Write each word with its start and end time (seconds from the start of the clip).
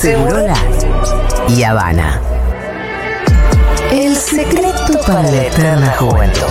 Segurola 0.00 0.56
y 1.46 1.62
Habana. 1.62 2.22
El 3.92 4.16
secreto 4.16 4.98
para 5.06 5.30
la 5.30 5.44
eterna 5.44 5.94
juventud. 5.98 6.46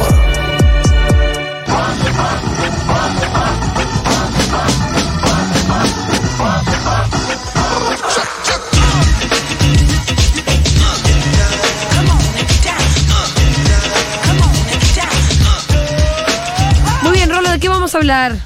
Muy 17.01 17.13
bien, 17.13 17.31
Rolo, 17.31 17.49
¿de 17.49 17.59
qué 17.59 17.67
vamos 17.67 17.95
a 17.95 17.97
hablar? 17.97 18.37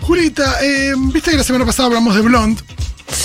Julita, 0.00 0.64
eh, 0.64 0.94
viste 0.96 1.32
que 1.32 1.36
la 1.36 1.44
semana 1.44 1.66
pasada 1.66 1.88
hablamos 1.88 2.14
de 2.14 2.22
Blonde, 2.22 2.62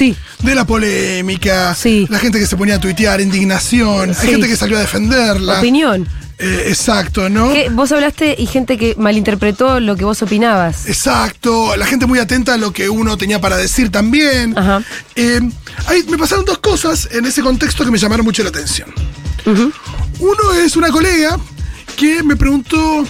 Sí. 0.03 0.15
de 0.41 0.55
la 0.55 0.65
polémica, 0.65 1.73
Sí. 1.75 2.07
la 2.09 2.19
gente 2.19 2.39
que 2.39 2.45
se 2.47 2.57
ponía 2.57 2.75
a 2.75 2.79
tuitear, 2.79 3.21
indignación, 3.21 4.13
Sí. 4.13 4.19
hay 4.21 4.29
gente 4.31 4.47
que 4.47 4.57
salió 4.57 4.77
a 4.77 4.81
defenderla. 4.81 5.59
Opinión. 5.59 6.07
Eh, 6.39 6.65
exacto, 6.67 7.29
¿no? 7.29 7.53
Vos 7.71 7.91
hablaste 7.93 8.35
y 8.37 8.47
gente 8.47 8.77
que 8.77 8.95
malinterpretó 8.97 9.79
lo 9.79 9.95
que 9.95 10.03
vos 10.03 10.21
opinabas. 10.21 10.87
Exacto, 10.87 11.75
la 11.77 11.85
gente 11.85 12.05
muy 12.05 12.19
atenta 12.19 12.55
a 12.55 12.57
lo 12.57 12.73
que 12.73 12.89
uno 12.89 13.17
tenía 13.17 13.39
para 13.39 13.55
decir 13.55 13.89
también. 13.91 14.57
Ajá. 14.57 14.81
Eh, 15.15 15.39
ahí 15.85 16.03
me 16.09 16.17
pasaron 16.17 16.43
dos 16.43 16.57
cosas 16.57 17.07
en 17.11 17.25
ese 17.25 17.41
contexto 17.41 17.85
que 17.85 17.91
me 17.91 17.97
llamaron 17.97 18.25
mucho 18.25 18.43
la 18.43 18.49
atención. 18.49 18.91
Uno 19.45 20.53
es 20.63 20.75
una 20.75 20.89
colega 20.89 21.37
que 21.95 22.23
me 22.23 22.35
preguntó, 22.35 23.05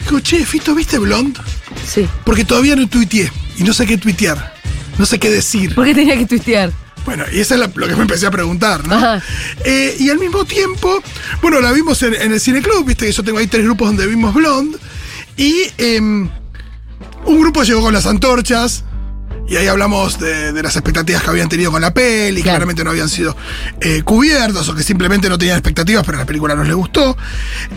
dijo, 0.00 0.20
che, 0.20 0.44
Fito, 0.44 0.74
¿viste 0.74 0.98
Blonde? 0.98 1.38
Sí. 1.86 2.08
Porque 2.24 2.44
todavía 2.44 2.74
no 2.74 2.88
tuiteé 2.88 3.30
y 3.58 3.62
no 3.64 3.72
sé 3.72 3.86
qué 3.86 3.96
tuitear, 3.98 4.51
no 4.98 5.06
sé 5.06 5.18
qué 5.18 5.30
decir. 5.30 5.74
¿Por 5.74 5.84
qué 5.84 5.94
tenía 5.94 6.16
que 6.16 6.26
tuitear? 6.26 6.72
Bueno, 7.04 7.24
y 7.32 7.40
eso 7.40 7.54
es 7.54 7.60
lo 7.74 7.86
que 7.88 7.96
me 7.96 8.02
empecé 8.02 8.26
a 8.26 8.30
preguntar, 8.30 8.86
¿no? 8.86 9.20
Eh, 9.64 9.96
y 9.98 10.08
al 10.10 10.18
mismo 10.18 10.44
tiempo, 10.44 11.02
bueno, 11.40 11.60
la 11.60 11.72
vimos 11.72 12.00
en, 12.04 12.14
en 12.14 12.32
el 12.32 12.38
Cine 12.40 12.62
Club, 12.62 12.84
viste 12.86 13.06
que 13.06 13.12
yo 13.12 13.24
tengo 13.24 13.38
ahí 13.38 13.48
tres 13.48 13.64
grupos 13.64 13.88
donde 13.88 14.06
vimos 14.06 14.32
Blonde. 14.32 14.78
Y 15.36 15.62
em, 15.78 16.28
un 17.26 17.40
grupo 17.40 17.64
llegó 17.64 17.80
con 17.82 17.92
las 17.92 18.06
antorchas. 18.06 18.84
Y 19.48 19.56
ahí 19.56 19.66
hablamos 19.66 20.20
de, 20.20 20.52
de 20.52 20.62
las 20.62 20.76
expectativas 20.76 21.22
que 21.24 21.28
habían 21.30 21.48
tenido 21.48 21.72
con 21.72 21.82
la 21.82 21.92
peli, 21.92 22.40
Claro. 22.42 22.54
claramente 22.58 22.84
no 22.84 22.90
habían 22.90 23.08
sido 23.08 23.36
eh, 23.80 24.02
cubiertas 24.04 24.68
o 24.68 24.74
que 24.74 24.84
simplemente 24.84 25.28
no 25.28 25.36
tenían 25.36 25.58
expectativas, 25.58 26.04
pero 26.06 26.16
la 26.18 26.24
película 26.24 26.54
no 26.54 26.62
les 26.62 26.74
gustó. 26.76 27.16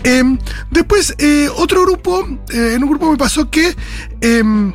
Em, 0.04 0.38
después, 0.70 1.14
eh, 1.18 1.50
otro 1.56 1.82
grupo, 1.82 2.24
eh, 2.50 2.74
en 2.76 2.84
un 2.84 2.88
grupo 2.90 3.10
me 3.10 3.18
pasó 3.18 3.50
que 3.50 3.74
em, 4.20 4.72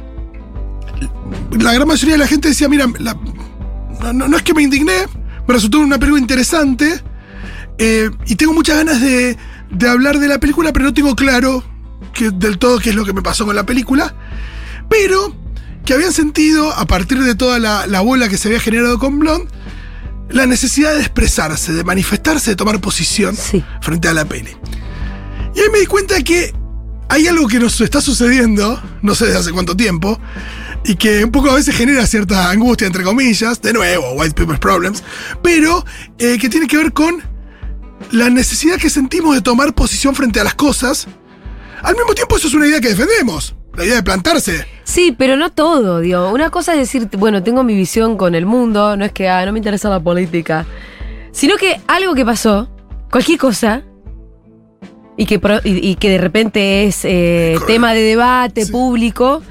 la 1.60 1.74
gran 1.74 1.88
mayoría 1.88 2.16
de 2.16 2.20
la 2.20 2.28
gente 2.28 2.50
decía, 2.50 2.68
mira, 2.70 2.86
la- 3.00 3.18
no, 4.14 4.28
no- 4.28 4.38
es 4.38 4.44
que 4.44 4.54
me 4.54 4.64
indigné, 4.64 5.06
me 5.48 5.54
resultó 5.54 5.80
una 5.80 5.98
película 6.00 6.22
interesante 6.22 7.02
eh, 7.78 8.10
y 8.26 8.36
tengo 8.36 8.54
muchas 8.54 8.78
ganas 8.78 9.02
de, 9.02 9.38
de 9.70 9.90
hablar 9.90 10.20
de 10.20 10.28
la 10.28 10.40
película, 10.40 10.72
pero 10.74 10.86
no 10.86 10.94
tengo 10.94 11.16
claro 11.16 11.64
que, 12.14 12.32
del 12.32 12.58
todo 12.58 12.80
qué 12.80 12.90
es 12.92 12.96
lo 12.96 13.06
que 13.06 13.14
me 13.14 13.22
pasó 13.22 13.46
con 13.46 13.56
la 13.56 13.66
película. 13.66 14.14
Pero 14.90 15.36
que 15.86 15.94
habían 15.94 16.14
sentido, 16.14 16.72
a 16.74 16.86
partir 16.86 17.20
de 17.24 17.34
toda 17.36 17.58
la, 17.60 17.88
la 17.88 18.02
bola 18.02 18.28
que 18.30 18.38
se 18.38 18.48
había 18.50 18.60
generado 18.60 19.00
con 19.00 19.20
Blonde, 19.20 19.48
la 20.30 20.46
necesidad 20.46 20.94
de 20.94 21.02
expresarse, 21.02 21.74
de 21.74 21.84
manifestarse, 21.84 22.52
de 22.52 22.56
tomar 22.56 22.80
posición 22.80 23.36
Sí. 23.36 23.64
frente 23.82 24.08
a 24.08 24.14
la 24.14 24.26
peli. 24.26 24.52
Y 25.56 25.60
ahí 25.60 25.66
me 25.72 25.80
di 25.80 25.86
cuenta 25.86 26.22
que 26.24 26.54
hay 27.10 27.28
algo 27.28 27.48
que 27.48 27.60
nos 27.60 27.80
está 27.82 28.00
sucediendo, 28.00 28.82
no 29.02 29.16
sé 29.16 29.26
desde 29.26 29.40
hace 29.40 29.52
cuánto 29.52 29.76
tiempo, 29.76 30.20
y 30.84 30.96
que 30.96 31.24
un 31.24 31.32
poco 31.32 31.50
a 31.52 31.56
veces 31.56 31.76
genera 31.76 32.06
cierta 32.08 32.50
angustia, 32.50 32.88
entre 32.88 33.04
comillas, 33.04 33.62
de 33.62 33.74
nuevo, 33.74 34.12
White 34.14 34.34
People's 34.34 34.60
Problems, 34.60 35.04
pero 35.44 35.86
eh, 36.18 36.38
que 36.40 36.50
tiene 36.50 36.68
que 36.68 36.78
ver 36.78 36.92
con 36.94 37.22
la 38.12 38.30
necesidad 38.30 38.78
que 38.78 38.90
sentimos 38.90 39.36
de 39.36 39.42
tomar 39.42 39.74
posición 39.74 40.16
frente 40.16 40.40
a 40.40 40.44
las 40.44 40.56
cosas. 40.56 41.08
Al 41.84 41.96
mismo 41.96 42.14
tiempo, 42.14 42.36
eso 42.38 42.48
es 42.48 42.54
una 42.54 42.68
idea 42.68 42.80
que 42.82 42.90
defendemos, 42.90 43.56
la 43.76 43.86
idea 43.86 43.96
de 43.96 44.04
plantarse. 44.04 44.66
Sí, 44.84 45.16
pero 45.18 45.38
no 45.38 45.52
todo, 45.52 46.00
digo. 46.00 46.32
Una 46.32 46.50
cosa 46.50 46.74
es 46.74 46.80
decir, 46.80 47.08
bueno, 47.18 47.44
tengo 47.44 47.64
mi 47.64 47.76
visión 47.76 48.18
con 48.18 48.34
el 48.36 48.46
mundo, 48.46 48.98
no 48.98 49.06
es 49.06 49.12
que 49.12 49.30
ah, 49.30 49.46
no 49.46 49.52
me 49.52 49.60
interesa 49.60 49.90
la 49.90 50.00
política, 50.00 50.66
sino 51.32 51.58
que 51.58 51.80
algo 51.88 52.14
que 52.16 52.26
pasó, 52.26 52.70
cualquier 53.12 53.38
cosa, 53.38 53.84
y 55.18 55.26
que, 55.26 55.40
y, 55.64 55.90
y 55.92 55.96
que 55.96 56.10
de 56.10 56.18
repente 56.18 56.86
es 56.86 57.02
eh, 57.04 57.56
tema 57.68 57.94
de 57.94 58.02
debate 58.02 58.66
Sí. 58.66 58.72
público, 58.72 59.44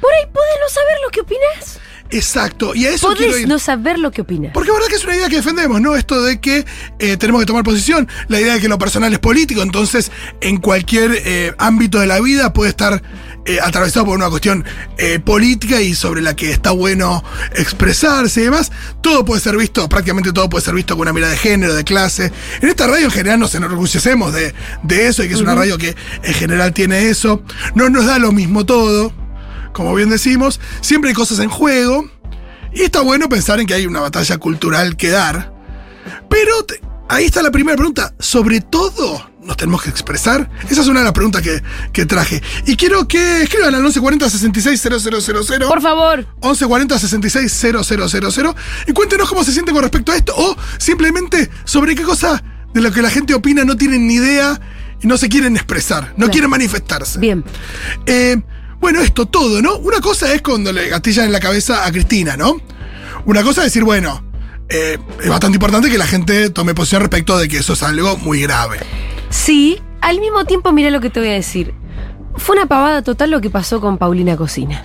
por 0.00 0.12
ahí 0.12 0.26
podés 0.32 0.54
no 0.60 0.68
saber 0.68 0.96
lo 1.04 1.10
que 1.10 1.20
opinás. 1.20 1.80
Exacto, 2.10 2.74
y 2.74 2.86
a 2.86 2.90
eso 2.90 3.08
quiero 3.08 3.32
Podés 3.32 3.42
ir. 3.42 3.48
no 3.48 3.58
saber 3.58 3.98
lo 3.98 4.10
que 4.10 4.22
opinás. 4.22 4.52
Porque 4.54 4.70
es 4.70 4.74
verdad 4.74 4.88
que 4.88 4.96
es 4.96 5.04
una 5.04 5.14
idea 5.16 5.28
que 5.28 5.36
defendemos, 5.36 5.78
¿no? 5.78 5.94
Esto 5.94 6.22
de 6.22 6.40
que 6.40 6.64
eh, 6.98 7.16
tenemos 7.18 7.42
que 7.42 7.46
tomar 7.46 7.64
posición, 7.64 8.08
la 8.28 8.40
idea 8.40 8.54
de 8.54 8.60
que 8.60 8.68
lo 8.68 8.78
personal 8.78 9.12
es 9.12 9.18
político, 9.18 9.60
entonces 9.60 10.10
en 10.40 10.56
cualquier 10.56 11.20
eh, 11.24 11.52
ámbito 11.58 11.98
de 12.00 12.06
la 12.06 12.18
vida 12.20 12.54
puede 12.54 12.70
estar 12.70 13.02
eh, 13.44 13.58
atravesado 13.62 14.06
por 14.06 14.16
una 14.16 14.30
cuestión 14.30 14.64
eh, 14.96 15.18
política 15.18 15.82
y 15.82 15.94
sobre 15.94 16.22
la 16.22 16.34
que 16.34 16.50
está 16.50 16.70
bueno 16.70 17.22
expresarse 17.54 18.40
y 18.40 18.44
demás. 18.44 18.72
Todo 19.02 19.26
puede 19.26 19.42
ser 19.42 19.56
visto, 19.58 19.86
prácticamente 19.88 20.32
todo 20.32 20.48
puede 20.48 20.64
ser 20.64 20.74
visto 20.74 20.94
con 20.94 21.02
una 21.02 21.12
mirada 21.12 21.32
de 21.32 21.38
género, 21.38 21.74
de 21.74 21.84
clase. 21.84 22.32
En 22.62 22.70
esta 22.70 22.86
radio 22.86 23.04
en 23.04 23.10
general 23.10 23.38
nos 23.38 23.54
enorgullecemos 23.54 24.32
de, 24.32 24.54
de 24.82 25.08
eso 25.08 25.22
y 25.24 25.28
que 25.28 25.34
es 25.34 25.40
una 25.42 25.54
radio 25.54 25.76
que 25.76 25.94
en 26.22 26.34
general 26.34 26.72
tiene 26.72 27.10
eso. 27.10 27.42
No 27.74 27.90
nos 27.90 28.06
da 28.06 28.18
lo 28.18 28.32
mismo 28.32 28.64
todo, 28.64 29.12
como 29.72 29.94
bien 29.94 30.10
decimos, 30.10 30.60
siempre 30.80 31.08
hay 31.10 31.14
cosas 31.14 31.38
en 31.40 31.48
juego. 31.48 32.08
Y 32.72 32.82
está 32.82 33.00
bueno 33.00 33.28
pensar 33.28 33.60
en 33.60 33.66
que 33.66 33.74
hay 33.74 33.86
una 33.86 34.00
batalla 34.00 34.36
cultural 34.38 34.96
que 34.96 35.08
dar. 35.10 35.52
Pero 36.28 36.64
te- 36.64 36.80
ahí 37.08 37.24
está 37.24 37.42
la 37.42 37.50
primera 37.50 37.76
pregunta. 37.76 38.14
¿Sobre 38.18 38.60
todo 38.60 39.30
nos 39.42 39.56
tenemos 39.56 39.82
que 39.82 39.88
expresar? 39.88 40.50
Esa 40.68 40.82
es 40.82 40.86
una 40.88 41.00
de 41.00 41.04
las 41.04 41.14
preguntas 41.14 41.40
que, 41.40 41.62
que 41.92 42.04
traje. 42.04 42.42
Y 42.66 42.76
quiero 42.76 43.08
que 43.08 43.42
escriban 43.42 43.74
al 43.74 43.82
1140 43.82 44.28
66 44.28 44.80
000. 44.82 45.68
Por 45.68 45.80
favor. 45.80 46.18
1140 46.42 46.98
66 46.98 47.52
000 47.52 48.54
y 48.86 48.92
cuéntenos 48.92 49.28
cómo 49.28 49.42
se 49.44 49.52
sienten 49.52 49.74
con 49.74 49.82
respecto 49.82 50.12
a 50.12 50.16
esto 50.16 50.34
o 50.36 50.56
simplemente 50.78 51.50
sobre 51.64 51.94
qué 51.94 52.02
cosa 52.02 52.42
de 52.74 52.82
lo 52.82 52.92
que 52.92 53.00
la 53.00 53.08
gente 53.10 53.32
opina 53.34 53.64
no 53.64 53.76
tienen 53.76 54.06
ni 54.06 54.14
idea 54.16 54.60
y 55.02 55.06
no 55.06 55.16
se 55.16 55.28
quieren 55.30 55.56
expresar, 55.56 56.12
no 56.18 56.28
quieren 56.28 56.50
manifestarse. 56.50 57.18
Bien. 57.18 57.42
Eh, 58.04 58.36
bueno, 58.80 59.00
esto 59.00 59.26
todo, 59.26 59.60
¿no? 59.60 59.76
Una 59.78 60.00
cosa 60.00 60.32
es 60.32 60.42
cuando 60.42 60.72
le 60.72 60.88
gatillan 60.88 61.26
en 61.26 61.32
la 61.32 61.40
cabeza 61.40 61.86
a 61.86 61.92
Cristina, 61.92 62.36
¿no? 62.36 62.60
Una 63.24 63.42
cosa 63.42 63.62
es 63.62 63.66
decir, 63.66 63.84
bueno, 63.84 64.22
eh, 64.68 64.98
es 65.22 65.28
bastante 65.28 65.56
importante 65.56 65.90
que 65.90 65.98
la 65.98 66.06
gente 66.06 66.50
tome 66.50 66.74
posición 66.74 67.00
respecto 67.00 67.38
de 67.38 67.48
que 67.48 67.58
eso 67.58 67.72
es 67.72 67.82
algo 67.82 68.16
muy 68.18 68.42
grave. 68.42 68.78
Sí, 69.30 69.80
al 70.00 70.20
mismo 70.20 70.44
tiempo, 70.44 70.72
mira 70.72 70.90
lo 70.90 71.00
que 71.00 71.10
te 71.10 71.20
voy 71.20 71.30
a 71.30 71.32
decir. 71.32 71.74
Fue 72.36 72.56
una 72.56 72.66
pavada 72.66 73.02
total 73.02 73.30
lo 73.30 73.40
que 73.40 73.50
pasó 73.50 73.80
con 73.80 73.98
Paulina 73.98 74.36
Cocina. 74.36 74.84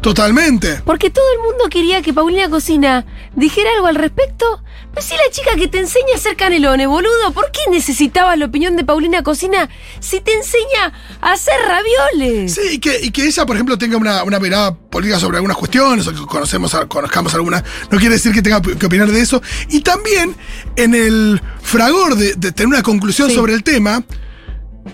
Totalmente. 0.00 0.80
Porque 0.84 1.10
todo 1.10 1.24
el 1.32 1.38
mundo 1.40 1.64
quería 1.70 2.02
que 2.02 2.12
Paulina 2.12 2.48
Cocina 2.48 3.04
dijera 3.34 3.70
algo 3.76 3.86
al 3.88 3.96
respecto. 3.96 4.62
Pero 4.94 5.06
si 5.06 5.14
la 5.14 5.30
chica 5.30 5.50
que 5.56 5.68
te 5.68 5.78
enseña 5.78 6.14
a 6.14 6.16
hacer 6.16 6.36
canelones, 6.36 6.86
boludo, 6.88 7.32
¿por 7.32 7.50
qué 7.50 7.60
necesitabas 7.70 8.38
la 8.38 8.46
opinión 8.46 8.76
de 8.76 8.84
Paulina 8.84 9.22
Cocina 9.22 9.68
si 10.00 10.20
te 10.20 10.32
enseña 10.32 10.92
a 11.20 11.32
hacer 11.32 11.54
ravioles? 11.66 12.54
Sí, 12.54 12.60
y 12.74 12.78
que, 12.78 12.98
y 13.02 13.10
que 13.10 13.26
ella, 13.26 13.44
por 13.44 13.56
ejemplo, 13.56 13.76
tenga 13.76 13.96
una, 13.96 14.22
una 14.24 14.38
mirada 14.38 14.74
política 14.74 15.20
sobre 15.20 15.36
algunas 15.36 15.56
cuestiones, 15.56 16.06
o 16.06 16.12
que 16.12 16.20
conocemos, 16.26 16.74
conozcamos 16.88 17.34
algunas, 17.34 17.62
no 17.90 17.98
quiere 17.98 18.14
decir 18.14 18.32
que 18.32 18.42
tenga 18.42 18.60
que 18.62 18.86
opinar 18.86 19.10
de 19.10 19.20
eso. 19.20 19.42
Y 19.68 19.80
también, 19.80 20.34
en 20.76 20.94
el 20.94 21.40
fragor 21.62 22.16
de, 22.16 22.34
de 22.34 22.52
tener 22.52 22.68
una 22.68 22.82
conclusión 22.82 23.28
Sí. 23.28 23.34
sobre 23.34 23.52
el 23.54 23.62
tema, 23.62 24.02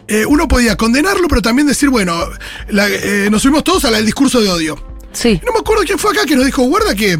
eh, 0.08 0.24
uno 0.26 0.48
podía 0.48 0.76
condenarlo, 0.76 1.28
pero 1.28 1.42
también 1.42 1.66
decir, 1.66 1.88
bueno, 1.90 2.14
la- 2.68 2.88
eh, 2.88 3.28
nos 3.30 3.42
subimos 3.42 3.64
todos 3.64 3.84
al 3.84 4.04
discurso 4.04 4.40
de 4.40 4.48
odio. 4.48 4.76
Sí. 5.12 5.40
No 5.46 5.52
me 5.52 5.58
acuerdo 5.60 5.84
quién 5.84 5.98
fue 5.98 6.10
acá 6.12 6.24
que 6.26 6.36
nos 6.36 6.44
dijo, 6.46 6.62
guarda 6.62 6.94
que. 6.94 7.18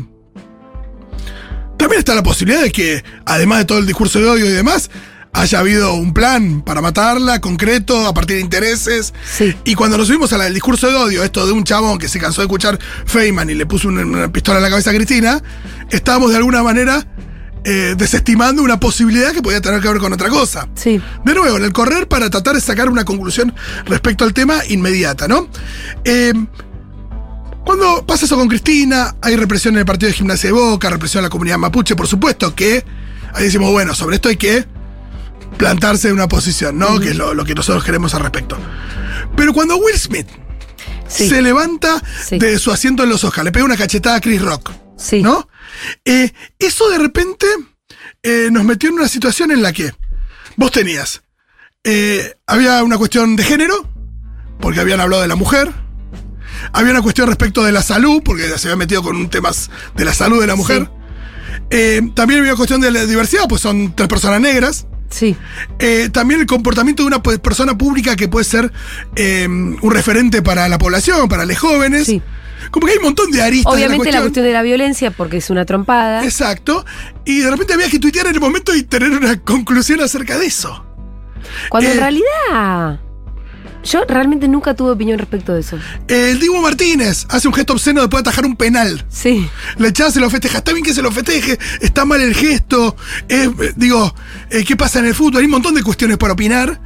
También 1.77 1.99
está 1.99 2.15
la 2.15 2.23
posibilidad 2.23 2.63
de 2.63 2.71
que, 2.71 3.05
además 3.27 3.59
de 3.61 3.65
todo 3.67 3.79
el 3.79 3.87
discurso 3.87 4.19
de 4.21 4.29
odio 4.29 4.47
y 4.47 4.51
demás, 4.51 4.91
haya 5.33 5.59
habido 5.59 5.93
un 5.95 6.15
plan 6.15 6.63
para 6.63 6.81
matarla, 6.81 7.41
concreto, 7.41 8.07
a 8.07 8.15
partir 8.15 8.37
de 8.37 8.43
intereses. 8.43 9.13
Sí. 9.31 9.55
Y 9.65 9.75
cuando 9.75 9.99
nos 9.99 10.07
subimos 10.07 10.33
a 10.33 10.39
la 10.39 10.45
del 10.45 10.55
discurso 10.55 10.89
de 10.89 10.95
odio, 10.95 11.25
esto 11.25 11.45
de 11.47 11.53
un 11.53 11.65
chabón 11.65 11.99
que 11.99 12.09
se 12.09 12.21
cansó 12.21 12.41
de 12.41 12.47
escuchar 12.47 12.79
Feynman 13.07 13.51
y 13.51 13.55
le 13.55 13.67
puso 13.67 13.89
una, 13.89 14.03
una 14.03 14.33
pistola 14.33 14.59
en 14.59 14.63
la 14.63 14.71
cabeza 14.71 14.91
a 14.91 14.95
Cristina, 14.95 15.43
estábamos 15.91 16.31
de 16.31 16.37
alguna 16.37 16.63
manera 16.63 17.05
eh, 17.65 17.95
desestimando 17.97 18.63
una 18.63 18.79
posibilidad 18.79 19.33
que 19.33 19.41
podía 19.43 19.61
tener 19.61 19.81
que 19.81 19.89
ver 19.89 19.99
con 19.99 20.13
otra 20.13 20.29
cosa. 20.29 20.69
Sí. 20.75 21.01
De 21.25 21.35
nuevo, 21.35 21.57
en 21.57 21.65
el 21.65 21.73
correr 21.73 22.07
para 22.09 22.29
tratar 22.31 22.55
de 22.55 22.61
sacar 22.61 22.89
una 22.89 23.05
conclusión 23.05 23.55
respecto 23.87 24.25
al 24.25 24.35
tema 24.35 24.61
inmediata, 24.69 25.27
¿no? 25.29 25.49
Eh, 26.05 26.33
cuando 27.65 28.05
pasa 28.07 28.27
eso 28.27 28.37
con 28.37 28.49
Cristina, 28.49 29.17
hay 29.23 29.37
represión 29.37 29.75
en 29.75 29.81
el 29.81 29.87
partido 29.87 30.09
de 30.09 30.15
gimnasia 30.15 30.49
de 30.49 30.53
Boca, 30.53 30.91
represión 30.91 31.21
en 31.21 31.25
la 31.25 31.31
comunidad 31.31 31.57
mapuche, 31.57 31.97
por 31.97 32.07
supuesto 32.07 32.55
que 32.55 32.85
ahí 33.33 33.45
decimos, 33.45 33.71
bueno, 33.71 33.95
sobre 33.95 34.17
esto 34.17 34.29
hay 34.29 34.37
que 34.37 34.67
plantarse 35.57 36.09
en 36.09 36.15
una 36.15 36.29
posición, 36.29 36.79
¿no? 36.79 36.99
Que 37.01 37.11
es 37.11 37.17
lo, 37.17 37.33
lo 37.33 37.45
que 37.45 37.55
nosotros 37.55 37.83
queremos 37.85 38.15
al 38.15 38.21
respecto. 38.23 38.59
Pero 39.37 39.53
cuando 39.55 39.77
Will 39.77 39.97
Smith 39.99 40.27
Sí. 41.07 41.29
se 41.29 41.43
levanta 41.43 42.03
Sí. 42.27 42.39
de 42.39 42.59
su 42.59 42.71
asiento 42.73 43.03
en 43.05 43.11
los 43.11 43.25
Oscars, 43.25 43.45
le 43.45 43.53
pega 43.53 43.65
una 43.65 43.77
cachetada 43.77 44.17
a 44.17 44.21
Chris 44.21 44.43
Rock, 44.43 44.71
Sí. 44.99 45.23
¿no? 45.23 45.49
Eh, 46.05 46.33
eso 46.59 46.89
de 46.91 46.99
repente 46.99 47.47
eh, 48.23 48.49
nos 48.51 48.65
metió 48.65 48.89
en 48.89 48.97
una 48.97 49.09
situación 49.09 49.51
en 49.51 49.63
la 49.63 49.73
que 49.73 49.93
vos 50.57 50.71
tenías, 50.71 51.23
eh, 51.85 52.35
había 52.47 52.83
una 52.83 52.97
cuestión 52.99 53.37
de 53.37 53.45
género, 53.45 53.89
porque 54.61 54.81
habían 54.81 55.01
hablado 55.01 55.23
de 55.23 55.29
la 55.29 55.37
mujer, 55.37 55.71
había 56.73 56.93
una 56.93 57.03
cuestión 57.03 57.27
respecto 57.29 57.63
de 57.65 57.73
la 57.73 57.83
salud, 57.83 58.23
porque 58.25 58.45
se 58.59 58.69
había 58.69 58.77
metido 58.77 59.03
con 59.03 59.17
un 59.17 59.29
tema 59.29 59.51
de 59.97 60.05
la 60.05 60.15
salud 60.15 60.41
de 60.41 60.47
la 60.47 60.57
mujer. 60.57 60.89
También 62.15 62.41
había 62.41 62.53
una 62.53 62.57
cuestión 62.57 62.81
de 62.81 62.91
la 62.91 63.05
diversidad, 63.07 63.45
pues 63.49 63.61
son 63.63 63.95
tres 63.95 64.09
personas 64.09 64.41
negras. 64.41 64.87
Sí. 65.11 65.37
Eh, 65.79 66.09
también 66.13 66.41
el 66.41 66.47
comportamiento 66.47 67.03
de 67.03 67.07
una 67.09 67.23
pe- 67.23 67.39
persona 67.39 67.77
pública 67.79 68.17
que 68.17 68.27
puede 68.29 68.45
ser 68.45 68.73
eh, 69.17 69.47
un 69.47 69.91
referente 69.91 70.43
para 70.43 70.69
la 70.69 70.79
población, 70.79 71.29
para 71.29 71.45
los 71.45 71.59
jóvenes. 71.59 72.07
Sí. 72.07 72.23
Como 72.71 72.87
que 72.87 72.93
hay 72.93 72.99
un 72.99 73.05
montón 73.05 73.31
de 73.31 73.43
aristas. 73.43 73.73
de 73.73 73.77
Obviamente 73.77 73.97
la 74.07 74.19
cuestión. 74.19 74.23
cuestión 74.25 74.47
de 74.47 74.53
la 74.53 74.63
violencia, 74.63 75.11
porque 75.11 75.37
es 75.39 75.51
una 75.51 75.65
trompada. 75.65 76.25
Exacto. 76.25 76.85
Y 77.25 77.41
de 77.41 77.51
repente 77.51 77.75
había 77.75 77.89
que 77.89 77.99
tuitear 77.99 78.27
en 78.27 78.35
el 78.35 78.41
momento 78.41 78.75
y 78.75 78.83
tener 78.83 79.11
una 79.11 79.41
conclusión 79.41 80.01
acerca 80.01 80.39
de 80.39 80.47
eso. 80.47 80.85
Cuando 81.69 81.91
en 81.91 81.97
Eh. 81.97 82.01
realidad. 82.01 83.01
Yo 83.85 84.03
realmente 84.09 84.49
nunca 84.49 84.73
tuve 84.75 84.93
opinión 84.93 85.19
respecto 85.19 85.53
de 85.53 85.61
eso. 85.61 85.79
El 86.09 86.41
Dibu 86.41 86.57
Martínez 86.63 87.27
hace 87.29 87.49
un 87.49 87.53
gesto 87.53 87.75
obsceno 87.75 88.01
después 88.01 88.25
de 88.25 88.31
atajar 88.31 88.47
un 88.47 88.57
penal. 88.57 89.05
Sí. 89.11 89.47
La 89.77 89.89
echada 89.89 90.11
se 90.11 90.21
lo 90.21 90.31
festeja. 90.31 90.57
Está 90.59 90.73
bien 90.73 90.83
que 90.85 90.95
se 90.95 91.03
lo 91.03 91.13
festeje. 91.13 91.59
Está 91.83 92.07
mal 92.07 92.23
el 92.23 92.35
gesto. 92.35 92.97
eh, 93.29 93.51
digo, 93.77 94.15
eh, 94.49 94.65
¿qué 94.65 94.75
pasa 94.75 95.01
en 95.01 95.05
el 95.05 95.15
fútbol? 95.15 95.41
Hay 95.41 95.45
un 95.45 95.51
montón 95.51 95.75
de 95.75 95.83
cuestiones 95.83 96.17
para 96.17 96.33
opinar. 96.33 96.81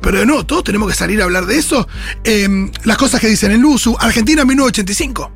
Pero 0.00 0.24
no, 0.24 0.44
todos 0.46 0.64
tenemos 0.64 0.88
que 0.88 0.94
salir 0.94 1.20
a 1.20 1.24
hablar 1.24 1.46
de 1.46 1.58
eso. 1.58 1.88
Eh, 2.24 2.48
las 2.84 2.96
cosas 2.96 3.20
que 3.20 3.28
dicen 3.28 3.52
en 3.52 3.60
Luzu. 3.60 3.96
Argentina 3.98 4.44
1985. 4.44 5.32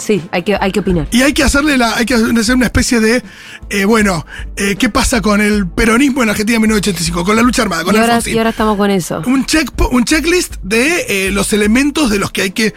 Sí, 0.00 0.22
hay 0.32 0.42
que, 0.42 0.56
hay 0.58 0.72
que 0.72 0.80
opinar. 0.80 1.08
Y 1.10 1.20
hay 1.20 1.34
que 1.34 1.42
hacerle 1.42 1.76
la, 1.76 1.94
hay 1.94 2.06
que 2.06 2.14
hacer 2.14 2.54
una 2.54 2.64
especie 2.64 3.00
de, 3.00 3.22
eh, 3.68 3.84
bueno, 3.84 4.24
eh, 4.56 4.76
¿qué 4.78 4.88
pasa 4.88 5.20
con 5.20 5.42
el 5.42 5.68
peronismo 5.68 6.22
en 6.22 6.30
Argentina 6.30 6.56
en 6.56 6.62
1985? 6.62 7.22
Con 7.22 7.36
la 7.36 7.42
lucha 7.42 7.62
armada, 7.62 7.84
con 7.84 7.94
Y 7.94 7.98
ahora, 7.98 8.14
Alfonsín. 8.14 8.34
y 8.34 8.38
ahora 8.38 8.50
estamos 8.50 8.78
con 8.78 8.90
eso. 8.90 9.22
Un, 9.26 9.44
check, 9.44 9.70
un 9.92 10.04
checklist 10.04 10.56
de 10.62 11.26
eh, 11.26 11.30
los 11.30 11.52
elementos 11.52 12.08
de 12.08 12.18
los 12.18 12.30
que 12.32 12.42
hay 12.42 12.50
que 12.50 12.74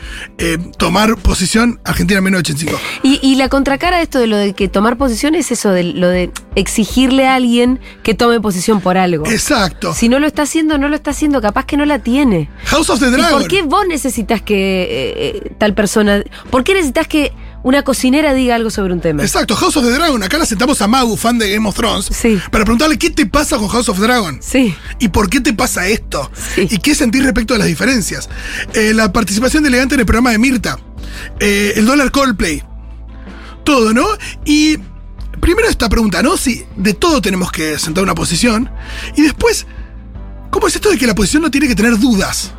tomar 0.77 1.15
posición 1.15 1.79
Argentina 1.85 2.17
en 2.17 2.25
1985. 2.25 2.81
Y, 3.03 3.19
y 3.25 3.35
la 3.35 3.47
contracara 3.47 3.97
de 3.97 4.03
esto 4.03 4.19
de 4.19 4.27
lo 4.27 4.35
de 4.35 4.53
que 4.53 4.67
tomar 4.67 4.97
posición 4.97 5.33
es 5.35 5.49
eso, 5.49 5.71
de 5.71 5.83
lo 5.83 6.09
de 6.09 6.29
exigirle 6.55 7.27
a 7.27 7.35
alguien 7.35 7.79
que 8.03 8.13
tome 8.13 8.39
posición 8.39 8.81
por 8.81 8.97
algo. 8.97 9.25
Exacto. 9.27 9.93
Si 9.93 10.09
no 10.09 10.19
lo 10.19 10.27
está 10.27 10.43
haciendo, 10.43 10.77
no 10.77 10.89
lo 10.89 10.95
está 10.95 11.11
haciendo, 11.11 11.41
capaz 11.41 11.65
que 11.65 11.77
no 11.77 11.85
la 11.85 11.99
tiene. 11.99 12.49
House 12.65 12.89
of 12.89 12.99
the 12.99 13.07
¿Y 13.07 13.11
Dragon. 13.11 13.39
por 13.41 13.47
qué 13.47 13.61
vos 13.63 13.85
necesitas 13.87 14.41
que 14.41 14.83
eh, 14.83 15.13
eh, 15.45 15.51
tal 15.57 15.73
persona... 15.73 16.23
¿Por 16.49 16.63
qué 16.63 16.73
necesitas 16.73 17.07
que 17.07 17.31
una 17.63 17.83
cocinera 17.83 18.33
diga 18.33 18.55
algo 18.55 18.69
sobre 18.69 18.93
un 18.93 18.99
tema? 19.01 19.23
Exacto, 19.23 19.55
House 19.55 19.77
of 19.77 19.85
the 19.85 19.91
Dragon. 19.91 20.21
Acá 20.21 20.37
la 20.37 20.45
sentamos 20.45 20.81
a 20.81 20.87
Magu, 20.87 21.15
fan 21.17 21.37
de 21.37 21.49
Game 21.51 21.67
of 21.67 21.75
Thrones, 21.75 22.05
Sí. 22.11 22.39
para 22.51 22.65
preguntarle 22.65 22.97
qué 22.97 23.09
te 23.09 23.25
pasa 23.25 23.57
con 23.57 23.67
House 23.69 23.89
of 23.89 23.99
Dragon. 23.99 24.39
Sí. 24.41 24.75
¿Y 24.99 25.07
por 25.09 25.29
qué 25.29 25.39
te 25.41 25.53
pasa 25.53 25.87
esto? 25.87 26.29
Sí. 26.55 26.67
¿Y 26.69 26.77
qué 26.79 26.93
sentís 26.93 27.23
respecto 27.23 27.53
a 27.53 27.57
las 27.57 27.67
diferencias? 27.67 28.29
Eh, 28.73 28.93
la 28.93 29.11
participación 29.13 29.63
de 29.63 29.69
elegante 29.69 29.95
en 29.95 30.01
el 30.01 30.05
programa 30.05 30.31
de 30.31 30.39
Mirta. 30.39 30.77
Eh, 31.39 31.73
el 31.77 31.85
dólar 31.85 32.11
Coldplay. 32.11 32.61
Todo, 33.63 33.93
¿no? 33.93 34.05
Y 34.45 34.77
primero 35.43 35.67
esta 35.67 35.89
pregunta, 35.89 36.23
¿no? 36.23 36.37
Si 36.37 36.63
de 36.77 36.93
todo 36.93 37.21
tenemos 37.21 37.51
que 37.51 37.77
sentar 37.77 38.01
una 38.01 38.15
posición. 38.15 38.71
Y 39.17 39.23
después, 39.23 39.67
¿cómo 40.49 40.67
es 40.67 40.75
esto 40.75 40.89
de 40.89 40.97
que 40.97 41.05
la 41.05 41.13
posición 41.13 41.43
no 41.43 41.51
tiene 41.51 41.67
que 41.67 41.75
tener 41.75 41.99
dudas? 41.99 42.53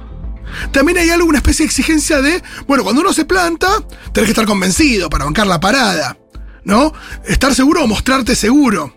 También 0.70 0.98
hay 0.98 1.08
algo, 1.08 1.26
una 1.26 1.38
especie 1.38 1.64
de 1.64 1.68
exigencia 1.68 2.20
de, 2.20 2.42
bueno, 2.66 2.84
cuando 2.84 3.00
uno 3.00 3.14
se 3.14 3.24
planta, 3.24 3.68
tenés 4.12 4.26
que 4.26 4.32
estar 4.32 4.44
convencido 4.44 5.08
para 5.08 5.24
bancar 5.24 5.46
la 5.46 5.58
parada, 5.58 6.18
¿no? 6.64 6.92
Estar 7.26 7.54
seguro 7.54 7.84
o 7.84 7.86
mostrarte 7.86 8.36
seguro. 8.36 8.94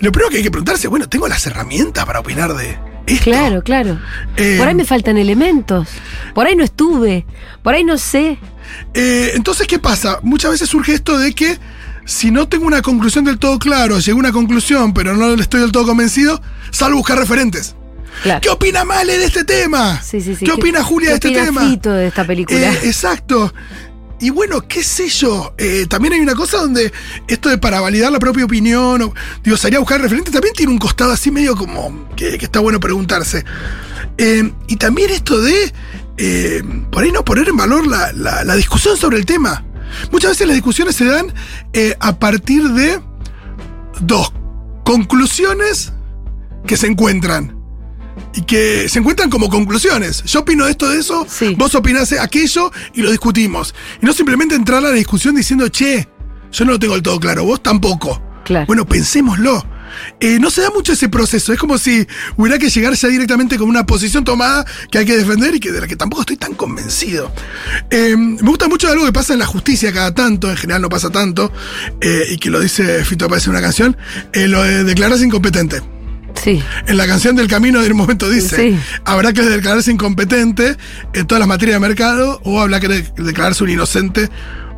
Lo 0.00 0.12
primero 0.12 0.30
que 0.30 0.36
hay 0.36 0.42
que 0.42 0.50
preguntarse, 0.50 0.86
bueno, 0.86 1.08
¿tengo 1.08 1.26
las 1.28 1.46
herramientas 1.46 2.04
para 2.04 2.20
opinar 2.20 2.54
de 2.54 2.78
esto? 3.06 3.24
Claro, 3.24 3.62
claro. 3.62 3.98
Eh, 4.36 4.56
Por 4.58 4.68
ahí 4.68 4.74
me 4.74 4.84
faltan 4.84 5.16
elementos. 5.16 5.88
Por 6.34 6.46
ahí 6.46 6.54
no 6.54 6.62
estuve. 6.62 7.24
Por 7.62 7.74
ahí 7.74 7.84
no 7.84 7.96
sé. 7.96 8.38
Eh, 8.92 9.32
entonces, 9.34 9.66
¿qué 9.66 9.78
pasa? 9.78 10.20
Muchas 10.22 10.50
veces 10.50 10.68
surge 10.68 10.92
esto 10.92 11.18
de 11.18 11.34
que 11.34 11.58
si 12.08 12.30
no 12.30 12.48
tengo 12.48 12.66
una 12.66 12.80
conclusión 12.80 13.24
del 13.26 13.38
todo 13.38 13.58
claro, 13.58 13.98
llego 13.98 14.16
a 14.18 14.20
una 14.20 14.32
conclusión, 14.32 14.94
pero 14.94 15.14
no 15.14 15.34
estoy 15.34 15.60
del 15.60 15.72
todo 15.72 15.84
convencido, 15.86 16.40
salgo 16.70 16.94
a 16.94 17.00
buscar 17.00 17.18
referentes. 17.18 17.74
Claro. 18.22 18.40
¿Qué 18.40 18.48
opina 18.48 18.84
Male 18.84 19.18
de 19.18 19.26
este 19.26 19.44
tema? 19.44 20.00
Sí, 20.02 20.22
sí, 20.22 20.34
sí. 20.34 20.44
¿Qué 20.46 20.52
opina 20.52 20.82
Julia 20.82 21.10
de 21.10 21.14
este 21.16 21.30
tema? 21.30 21.60
Fito 21.68 21.92
de 21.92 22.06
esta 22.08 22.26
película? 22.26 22.58
Eh, 22.58 22.78
exacto. 22.84 23.52
Y 24.20 24.30
bueno, 24.30 24.62
qué 24.66 24.82
sé 24.82 25.08
yo, 25.08 25.54
eh, 25.58 25.84
también 25.88 26.14
hay 26.14 26.20
una 26.20 26.34
cosa 26.34 26.56
donde 26.56 26.90
esto 27.28 27.50
de 27.50 27.58
para 27.58 27.80
validar 27.80 28.10
la 28.10 28.18
propia 28.18 28.46
opinión, 28.46 29.02
o, 29.02 29.14
digo, 29.44 29.56
salir 29.58 29.76
a 29.76 29.80
buscar 29.80 30.00
referentes, 30.00 30.32
también 30.32 30.54
tiene 30.54 30.72
un 30.72 30.78
costado 30.78 31.12
así 31.12 31.30
medio 31.30 31.54
como 31.54 32.08
que, 32.16 32.38
que 32.38 32.46
está 32.46 32.58
bueno 32.58 32.80
preguntarse. 32.80 33.44
Eh, 34.16 34.50
y 34.66 34.76
también 34.76 35.10
esto 35.10 35.40
de, 35.40 35.72
por 36.90 37.04
ahí 37.04 37.12
no 37.12 37.24
poner 37.24 37.48
en 37.48 37.56
valor 37.56 37.86
la, 37.86 38.12
la- 38.12 38.42
la 38.42 38.56
discusión 38.56 38.96
sobre 38.96 39.18
el 39.18 39.26
tema. 39.26 39.64
Muchas 40.12 40.30
veces 40.32 40.46
las 40.46 40.54
discusiones 40.56 40.96
se 40.96 41.04
dan 41.04 41.32
eh, 41.72 41.94
a 42.00 42.18
partir 42.18 42.62
de 42.70 43.00
dos 44.00 44.32
conclusiones 44.84 45.92
que 46.66 46.76
se 46.76 46.86
encuentran. 46.86 47.56
Y 48.34 48.42
que 48.42 48.88
se 48.88 48.98
encuentran 48.98 49.30
como 49.30 49.48
conclusiones. 49.48 50.22
Yo 50.24 50.40
opino 50.40 50.66
esto 50.66 50.88
de 50.88 50.98
eso, 51.00 51.26
Sí. 51.28 51.54
vos 51.56 51.74
opinás 51.74 52.12
aquello 52.12 52.70
y 52.94 53.02
lo 53.02 53.10
discutimos. 53.10 53.74
Y 54.02 54.06
no 54.06 54.12
simplemente 54.12 54.54
entrar 54.54 54.78
a 54.78 54.88
la 54.88 54.90
discusión 54.92 55.34
diciendo, 55.34 55.68
che, 55.68 56.08
yo 56.52 56.64
no 56.64 56.72
lo 56.72 56.78
tengo 56.78 56.94
del 56.94 57.02
todo 57.02 57.18
claro, 57.20 57.44
vos 57.44 57.62
tampoco. 57.62 58.20
Claro. 58.44 58.66
Bueno, 58.66 58.84
pensémoslo. 58.86 59.64
Eh, 60.20 60.38
no 60.40 60.50
se 60.50 60.62
da 60.62 60.70
mucho 60.70 60.92
ese 60.92 61.08
proceso, 61.08 61.52
es 61.52 61.58
como 61.58 61.78
si 61.78 62.06
hubiera 62.36 62.58
que 62.58 62.70
llegar 62.70 62.94
ya 62.94 63.08
directamente 63.08 63.58
con 63.58 63.68
una 63.68 63.86
posición 63.86 64.24
tomada 64.24 64.64
que 64.90 64.98
hay 64.98 65.04
que 65.06 65.16
defender 65.16 65.54
y 65.54 65.60
que 65.60 65.72
de 65.72 65.80
la 65.80 65.86
que 65.86 65.96
tampoco 65.96 66.22
estoy 66.22 66.36
tan 66.36 66.54
convencido. 66.54 67.32
Eh, 67.90 68.16
me 68.16 68.42
gusta 68.48 68.68
mucho 68.68 68.88
algo 68.88 69.04
que 69.06 69.12
pasa 69.12 69.32
en 69.32 69.38
la 69.38 69.46
justicia 69.46 69.92
cada 69.92 70.12
tanto, 70.14 70.50
en 70.50 70.56
general 70.56 70.82
no 70.82 70.88
pasa 70.88 71.10
tanto, 71.10 71.52
eh, 72.00 72.24
y 72.30 72.38
que 72.38 72.50
lo 72.50 72.60
dice 72.60 73.04
Fito 73.04 73.28
Páez 73.28 73.44
en 73.46 73.50
una 73.50 73.60
canción, 73.60 73.96
lo 74.34 74.62
de 74.62 74.84
declararse 74.84 75.24
incompetente. 75.24 75.82
Sí. 76.42 76.62
En 76.86 76.96
la 76.96 77.06
canción 77.06 77.34
del 77.34 77.48
camino 77.48 77.82
de 77.82 77.90
un 77.90 77.96
momento 77.96 78.28
dice, 78.30 78.56
Sí. 78.56 78.78
habrá 79.04 79.32
que 79.32 79.42
declararse 79.42 79.90
incompetente 79.90 80.76
en 81.12 81.26
todas 81.26 81.40
las 81.40 81.48
materias 81.48 81.76
de 81.80 81.88
mercado 81.88 82.40
o 82.44 82.60
habrá 82.60 82.78
que 82.78 82.86
de- 82.88 83.02
declararse 83.16 83.64
un 83.64 83.70
inocente 83.70 84.28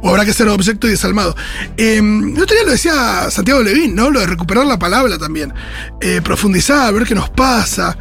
o 0.02 0.08
habrá 0.10 0.24
que 0.24 0.32
ser 0.32 0.48
objeto 0.48 0.86
y 0.86 0.90
desalmado. 0.90 1.36
Eh, 1.76 1.98
el 1.98 2.40
otro 2.40 2.54
día 2.56 2.64
lo 2.64 2.70
decía 2.72 3.30
Santiago 3.30 3.62
Levín, 3.62 3.94
¿no? 3.94 4.10
Lo 4.10 4.20
de 4.20 4.26
recuperar 4.26 4.66
la 4.66 4.78
palabra 4.78 5.18
también. 5.18 5.52
Eh, 6.00 6.20
profundizar, 6.22 6.92
ver 6.94 7.04
qué 7.06 7.14
nos 7.14 7.28
pasa. 7.30 7.96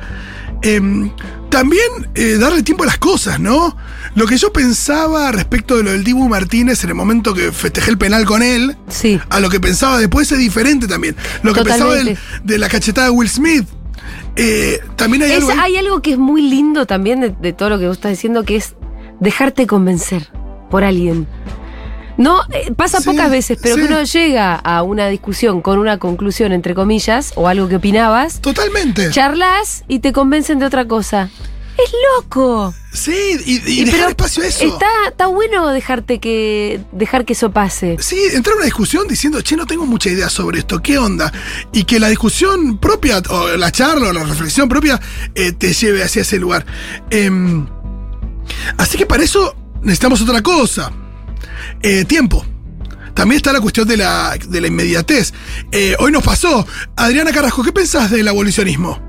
Eh, 0.61 0.81
también 1.49 1.83
eh, 2.15 2.37
darle 2.39 2.61
tiempo 2.63 2.83
a 2.83 2.87
las 2.87 2.97
cosas, 2.97 3.39
¿no? 3.39 3.75
Lo 4.15 4.27
que 4.27 4.37
yo 4.37 4.51
pensaba 4.53 5.31
respecto 5.31 5.77
de 5.77 5.83
lo 5.83 5.91
del 5.91 6.03
Dibu 6.03 6.27
Martínez 6.29 6.83
en 6.83 6.89
el 6.89 6.95
momento 6.95 7.33
que 7.33 7.51
festejé 7.51 7.89
el 7.91 7.97
penal 7.97 8.25
con 8.25 8.43
él, 8.43 8.75
Sí. 8.87 9.19
a 9.29 9.39
lo 9.39 9.49
que 9.49 9.59
pensaba 9.59 9.97
después 9.97 10.31
es 10.31 10.37
diferente 10.37 10.87
también. 10.87 11.15
Lo 11.43 11.53
que 11.53 11.63
pensaba 11.63 11.95
del- 11.95 12.17
de 12.43 12.57
la 12.59 12.69
cachetada 12.69 13.07
de 13.07 13.11
Will 13.11 13.29
Smith. 13.29 13.65
Eh, 14.35 14.79
también 14.95 15.23
hay 15.23 15.31
Es- 15.31 15.37
algo. 15.37 15.51
ahí- 15.51 15.57
hay 15.59 15.77
algo 15.77 16.01
que 16.01 16.11
es 16.11 16.17
muy 16.17 16.41
lindo 16.41 16.85
también 16.85 17.19
de, 17.19 17.29
de 17.41 17.51
todo 17.53 17.69
lo 17.69 17.79
que 17.79 17.87
vos 17.87 17.97
estás 17.97 18.11
diciendo, 18.11 18.43
que 18.43 18.55
es 18.55 18.75
dejarte 19.19 19.65
convencer 19.67 20.29
por 20.69 20.83
alguien. 20.83 21.27
No, 22.19 22.41
eh, 22.53 22.71
pasa 22.75 22.99
Sí, 22.99 23.05
pocas 23.09 23.31
veces, 23.31 23.57
pero 23.61 23.75
sí. 23.75 23.81
que 23.81 23.87
uno 23.87 24.03
llega 24.03 24.55
a 24.55 24.83
una 24.83 25.07
discusión 25.07 25.61
con 25.61 25.79
una 25.79 25.97
conclusión, 25.97 26.51
entre 26.51 26.75
comillas, 26.75 27.31
o 27.35 27.47
algo 27.47 27.67
que 27.69 27.77
opinabas, 27.77 28.41
Totalmente. 28.41 29.09
charlas 29.09 29.85
y 29.87 29.99
te 29.99 30.11
convencen 30.13 30.59
de 30.59 30.65
otra 30.65 30.85
cosa. 30.85 31.29
Es 31.77 31.91
loco. 32.17 32.73
Sí, 32.91 33.37
y, 33.45 33.53
y 33.71 33.79
Y 33.81 33.85
dejar 33.85 34.09
espacio 34.09 34.43
a 34.43 34.47
eso. 34.47 34.65
Está, 34.65 34.85
está 35.07 35.27
bueno 35.27 35.69
dejarte 35.69 36.19
que, 36.19 36.81
dejar 36.91 37.23
que 37.23 37.31
eso 37.31 37.51
pase. 37.51 37.95
Sí, 38.01 38.17
entrar 38.33 38.55
a 38.55 38.57
una 38.57 38.65
discusión 38.65 39.07
diciendo, 39.07 39.39
che, 39.39 39.55
no 39.55 39.65
tengo 39.65 39.85
mucha 39.85 40.09
idea 40.09 40.29
sobre 40.29 40.59
esto, 40.59 40.81
¿qué 40.83 40.97
onda? 40.97 41.31
Y 41.71 41.85
que 41.85 42.01
la 42.01 42.09
discusión 42.09 42.79
propia, 42.79 43.21
o 43.29 43.55
la 43.55 43.71
charla, 43.71 44.09
o 44.09 44.11
la 44.13 44.25
reflexión 44.25 44.67
propia, 44.67 44.99
eh, 45.35 45.53
te 45.53 45.71
lleve 45.71 46.03
hacia 46.03 46.23
ese 46.23 46.37
lugar. 46.37 46.65
Em, 47.11 47.65
así 48.77 48.97
que 48.97 49.05
para 49.05 49.23
eso 49.23 49.55
necesitamos 49.81 50.21
otra 50.21 50.41
cosa. 50.43 50.91
Eh, 51.81 52.05
tiempo. 52.05 52.45
También 53.13 53.37
está 53.37 53.51
la 53.51 53.59
cuestión 53.59 53.87
de 53.87 53.97
la, 53.97 54.37
de 54.47 54.61
la 54.61 54.67
inmediatez. 54.67 55.33
Eh, 55.71 55.95
hoy 55.99 56.11
nos 56.11 56.23
pasó. 56.23 56.65
Adriana 56.95 57.31
Carrasco, 57.31 57.63
¿qué 57.63 57.73
pensás 57.73 58.09
del 58.11 58.27
abolicionismo? 58.27 59.07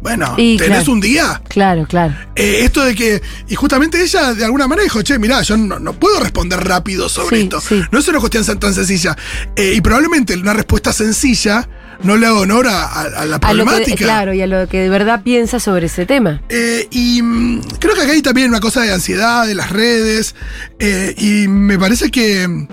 Bueno, 0.00 0.34
Y 0.38 0.56
tenés 0.56 0.78
claro. 0.78 0.92
un 0.92 1.00
día. 1.00 1.42
Claro, 1.48 1.84
claro. 1.86 2.14
Eh, 2.36 2.60
esto 2.62 2.84
de 2.84 2.94
que, 2.94 3.20
y 3.48 3.54
justamente 3.56 4.00
ella 4.00 4.32
de 4.32 4.44
alguna 4.44 4.66
manera 4.68 4.84
dijo, 4.84 5.02
che, 5.02 5.18
mirá, 5.18 5.42
yo 5.42 5.56
no, 5.56 5.78
no 5.80 5.92
puedo 5.92 6.20
responder 6.20 6.62
rápido 6.62 7.08
sobre 7.08 7.36
Sí, 7.38 7.42
esto. 7.42 7.60
sí. 7.60 7.82
No 7.90 7.98
es 7.98 8.06
una 8.08 8.20
cuestión 8.20 8.44
tan 8.60 8.72
sencilla. 8.72 9.16
Eh, 9.56 9.74
y 9.76 9.80
probablemente 9.80 10.34
una 10.34 10.52
respuesta 10.54 10.92
sencilla 10.92 11.68
no 12.02 12.16
le 12.16 12.26
haga 12.26 12.38
honor 12.40 12.66
a, 12.68 12.84
a- 12.84 13.00
a 13.02 13.04
la 13.04 13.18
A 13.20 13.24
lo 13.26 13.32
que, 13.34 13.38
problemática. 13.40 13.96
claro, 14.04 14.32
y 14.32 14.40
a 14.42 14.46
lo 14.46 14.68
que 14.68 14.80
de 14.80 14.88
verdad 14.88 15.22
piensa 15.22 15.58
sobre 15.60 15.86
ese 15.86 16.06
tema. 16.06 16.42
Eh, 16.48 16.86
y 16.90 17.20
mm, 17.22 17.60
creo 17.80 17.94
que 17.94 18.02
acá 18.02 18.12
hay 18.12 18.22
también 18.22 18.48
una 18.50 18.60
cosa 18.60 18.82
de 18.82 18.92
ansiedad 18.92 19.46
de 19.46 19.54
las 19.54 19.70
redes. 19.70 20.34
eh, 20.78 21.14
y 21.18 21.48
me 21.48 21.78
parece 21.78 22.10
que 22.10 22.46
mm, 22.46 22.68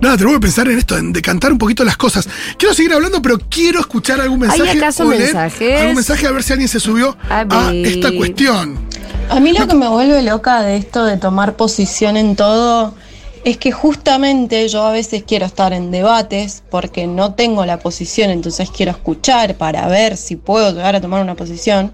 Nada, 0.00 0.16
tenemos 0.16 0.36
que 0.36 0.42
pensar 0.42 0.68
en 0.68 0.78
esto, 0.78 0.96
en 0.96 1.12
decantar 1.12 1.50
un 1.50 1.58
poquito 1.58 1.82
las 1.82 1.96
cosas. 1.96 2.28
Quiero 2.56 2.72
seguir 2.72 2.92
hablando, 2.92 3.20
pero 3.20 3.36
quiero 3.50 3.80
escuchar 3.80 4.20
algún 4.20 4.44
¿Hay 4.44 4.50
mensaje. 4.60 4.78
acaso 4.78 5.04
o 5.04 5.10
leer 5.10 5.22
mensajes? 5.34 5.80
Algún 5.80 5.94
mensaje 5.96 6.26
a 6.28 6.30
ver 6.30 6.42
si 6.44 6.52
alguien 6.52 6.68
se 6.68 6.78
subió 6.78 7.16
A 7.28 7.40
a, 7.50 7.74
esta 7.74 8.12
cuestión. 8.12 8.78
A 9.28 9.40
mí 9.40 9.52
lo 9.58 9.66
que 9.66 9.74
me 9.74 9.88
vuelve 9.88 10.22
loca 10.22 10.62
de 10.62 10.76
esto 10.76 11.04
de 11.04 11.16
tomar 11.16 11.56
posición 11.56 12.16
en 12.16 12.36
todo 12.36 12.94
es 13.44 13.56
que 13.56 13.72
justamente 13.72 14.68
yo 14.68 14.82
a 14.82 14.92
veces 14.92 15.24
quiero 15.26 15.46
estar 15.46 15.72
en 15.72 15.90
debates 15.90 16.62
porque 16.70 17.06
no 17.06 17.34
tengo 17.34 17.64
la 17.64 17.78
posición, 17.78 18.30
entonces 18.30 18.70
quiero 18.70 18.92
escuchar 18.92 19.56
para 19.56 19.86
ver 19.88 20.16
si 20.16 20.36
puedo 20.36 20.72
llegar 20.72 20.96
a 20.96 21.00
tomar 21.00 21.22
una 21.22 21.34
posición. 21.34 21.92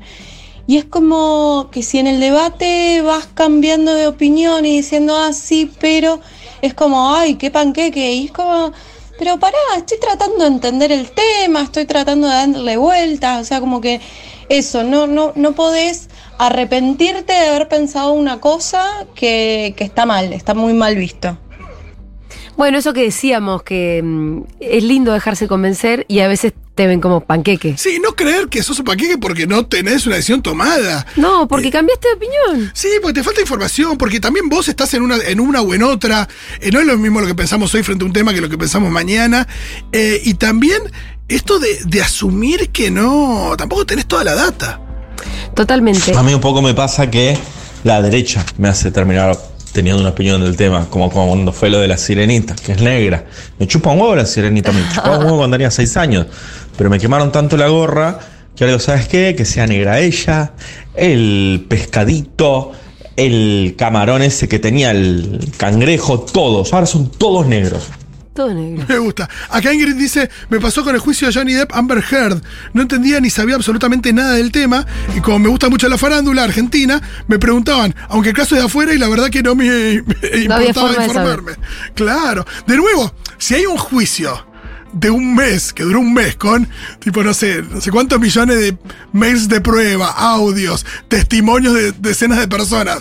Y 0.66 0.78
es 0.78 0.86
como 0.86 1.68
que 1.70 1.82
si 1.82 1.98
en 1.98 2.06
el 2.06 2.20
debate 2.20 3.02
vas 3.02 3.26
cambiando 3.34 3.94
de 3.94 4.06
opinión 4.06 4.64
y 4.64 4.76
diciendo, 4.76 5.14
ah, 5.16 5.32
sí, 5.32 5.70
pero 5.78 6.20
es 6.62 6.72
como, 6.72 7.14
ay, 7.14 7.34
qué 7.34 7.50
panqueque. 7.50 8.12
Y 8.12 8.26
es 8.26 8.32
como, 8.32 8.72
pero 9.18 9.38
pará, 9.38 9.58
estoy 9.76 9.98
tratando 10.00 10.38
de 10.38 10.46
entender 10.46 10.90
el 10.90 11.10
tema, 11.10 11.62
estoy 11.62 11.84
tratando 11.84 12.28
de 12.28 12.34
darle 12.34 12.76
vueltas, 12.78 13.42
o 13.42 13.44
sea, 13.44 13.60
como 13.60 13.80
que 13.80 14.00
eso, 14.58 14.84
no, 14.84 15.06
no, 15.06 15.32
no 15.36 15.52
podés 15.54 16.08
arrepentirte 16.38 17.32
de 17.32 17.48
haber 17.48 17.68
pensado 17.68 18.12
una 18.12 18.40
cosa 18.40 19.06
que, 19.14 19.74
que 19.76 19.84
está 19.84 20.06
mal, 20.06 20.32
está 20.32 20.54
muy 20.54 20.72
mal 20.74 20.96
visto. 20.96 21.38
Bueno, 22.56 22.78
eso 22.78 22.92
que 22.92 23.02
decíamos, 23.02 23.64
que 23.64 24.00
mm, 24.02 24.42
es 24.60 24.84
lindo 24.84 25.12
dejarse 25.12 25.48
convencer 25.48 26.04
y 26.08 26.20
a 26.20 26.28
veces 26.28 26.52
te 26.76 26.86
ven 26.86 27.00
como 27.00 27.20
panqueque. 27.20 27.76
Sí, 27.76 27.98
no 28.00 28.14
creer 28.14 28.48
que 28.48 28.62
sos 28.62 28.78
un 28.80 28.84
paquete 28.84 29.18
porque 29.18 29.46
no 29.46 29.66
tenés 29.66 30.06
una 30.06 30.16
decisión 30.16 30.42
tomada. 30.42 31.06
No, 31.16 31.46
porque 31.48 31.70
cambiaste 31.70 32.08
de 32.08 32.14
opinión. 32.14 32.70
Sí, 32.74 32.88
porque 33.00 33.14
te 33.14 33.24
falta 33.24 33.40
información, 33.40 33.96
porque 33.96 34.20
también 34.20 34.48
vos 34.48 34.68
estás 34.68 34.92
en 34.94 35.02
una, 35.02 35.16
en 35.16 35.40
una 35.40 35.62
o 35.62 35.74
en 35.74 35.82
otra. 35.82 36.28
eh, 36.60 36.70
no 36.72 36.80
es 36.80 36.86
lo 36.86 36.96
mismo 36.96 37.20
lo 37.20 37.26
que 37.26 37.34
pensamos 37.34 37.72
hoy 37.74 37.82
frente 37.82 38.04
a 38.04 38.06
un 38.06 38.12
tema 38.12 38.32
que 38.34 38.40
lo 38.40 38.48
que 38.48 38.58
pensamos 38.58 38.90
mañana. 38.90 39.46
eh, 39.92 40.20
y 40.24 40.34
también 40.34 40.80
esto 41.28 41.58
de, 41.58 41.84
de 41.84 42.02
asumir 42.02 42.70
que 42.70 42.90
no, 42.90 43.54
tampoco 43.56 43.86
tenés 43.86 44.06
toda 44.06 44.24
la 44.24 44.34
data. 44.34 44.80
Totalmente. 45.54 46.16
A 46.16 46.22
mí 46.22 46.34
un 46.34 46.40
poco 46.40 46.62
me 46.62 46.74
pasa 46.74 47.10
que 47.10 47.38
la 47.84 48.02
derecha 48.02 48.44
me 48.58 48.68
hace 48.68 48.90
terminar 48.90 49.36
teniendo 49.72 50.00
una 50.00 50.10
opinión 50.10 50.40
del 50.40 50.56
tema, 50.56 50.86
como, 50.88 51.10
como 51.10 51.28
cuando 51.28 51.52
fue 51.52 51.68
lo 51.68 51.80
de 51.80 51.88
la 51.88 51.98
sirenita, 51.98 52.54
que 52.54 52.72
es 52.72 52.80
negra. 52.80 53.26
Me 53.58 53.66
chupa 53.66 53.90
un 53.90 54.00
huevo 54.00 54.14
la 54.14 54.26
sirenita, 54.26 54.72
me 54.72 54.82
chupa 54.88 55.18
un 55.18 55.24
huevo 55.24 55.38
cuando 55.38 55.56
tenía 55.56 55.70
seis 55.70 55.96
años, 55.96 56.26
pero 56.78 56.90
me 56.90 56.98
quemaron 56.98 57.32
tanto 57.32 57.56
la 57.56 57.68
gorra 57.68 58.20
que 58.54 58.62
ahora 58.62 58.74
digo, 58.74 58.80
¿sabes 58.80 59.08
qué? 59.08 59.34
Que 59.36 59.44
sea 59.44 59.66
negra 59.66 59.98
ella, 59.98 60.52
el 60.94 61.66
pescadito, 61.68 62.70
el 63.16 63.74
camarón 63.76 64.22
ese 64.22 64.48
que 64.48 64.60
tenía 64.60 64.92
el 64.92 65.40
cangrejo, 65.56 66.20
todos, 66.20 66.72
ahora 66.72 66.86
son 66.86 67.10
todos 67.10 67.46
negros. 67.46 67.88
Todo 68.34 68.52
negro. 68.52 68.84
Me 68.88 68.98
gusta. 68.98 69.28
Acá 69.48 69.72
Ingrid 69.72 69.94
dice, 69.94 70.28
me 70.50 70.58
pasó 70.58 70.82
con 70.82 70.94
el 70.94 71.00
juicio 71.00 71.28
de 71.28 71.34
Johnny 71.34 71.54
Depp 71.54 71.72
Amber 71.72 72.04
Heard. 72.10 72.42
No 72.72 72.82
entendía 72.82 73.20
ni 73.20 73.30
sabía 73.30 73.54
absolutamente 73.54 74.12
nada 74.12 74.32
del 74.32 74.50
tema. 74.50 74.84
Y 75.16 75.20
como 75.20 75.38
me 75.38 75.48
gusta 75.48 75.68
mucho 75.68 75.88
la 75.88 75.96
farándula 75.96 76.42
argentina, 76.42 77.00
me 77.28 77.38
preguntaban, 77.38 77.94
aunque 78.08 78.30
el 78.30 78.34
caso 78.34 78.56
es 78.56 78.60
de 78.60 78.66
afuera 78.66 78.92
y 78.92 78.98
la 78.98 79.08
verdad 79.08 79.30
que 79.30 79.42
no 79.42 79.54
me, 79.54 79.66
me 80.02 80.46
No 80.46 80.54
había 80.56 80.68
importaba 80.68 80.92
de 80.92 81.06
informarme. 81.06 81.52
Claro. 81.94 82.44
De 82.66 82.76
nuevo, 82.76 83.14
si 83.38 83.54
hay 83.54 83.66
un 83.66 83.78
juicio 83.78 84.46
de 84.92 85.10
un 85.10 85.34
mes, 85.34 85.72
que 85.72 85.82
duró 85.82 86.00
un 86.00 86.14
mes, 86.14 86.36
con 86.36 86.68
tipo, 87.00 87.22
no 87.22 87.34
sé, 87.34 87.62
no 87.62 87.80
sé 87.80 87.90
cuántos 87.90 88.20
millones 88.20 88.58
de 88.58 88.76
mails 89.12 89.48
de 89.48 89.60
prueba, 89.60 90.10
audios, 90.10 90.86
testimonios 91.08 91.74
de 91.74 91.92
decenas 91.92 92.38
de 92.38 92.48
personas. 92.48 92.98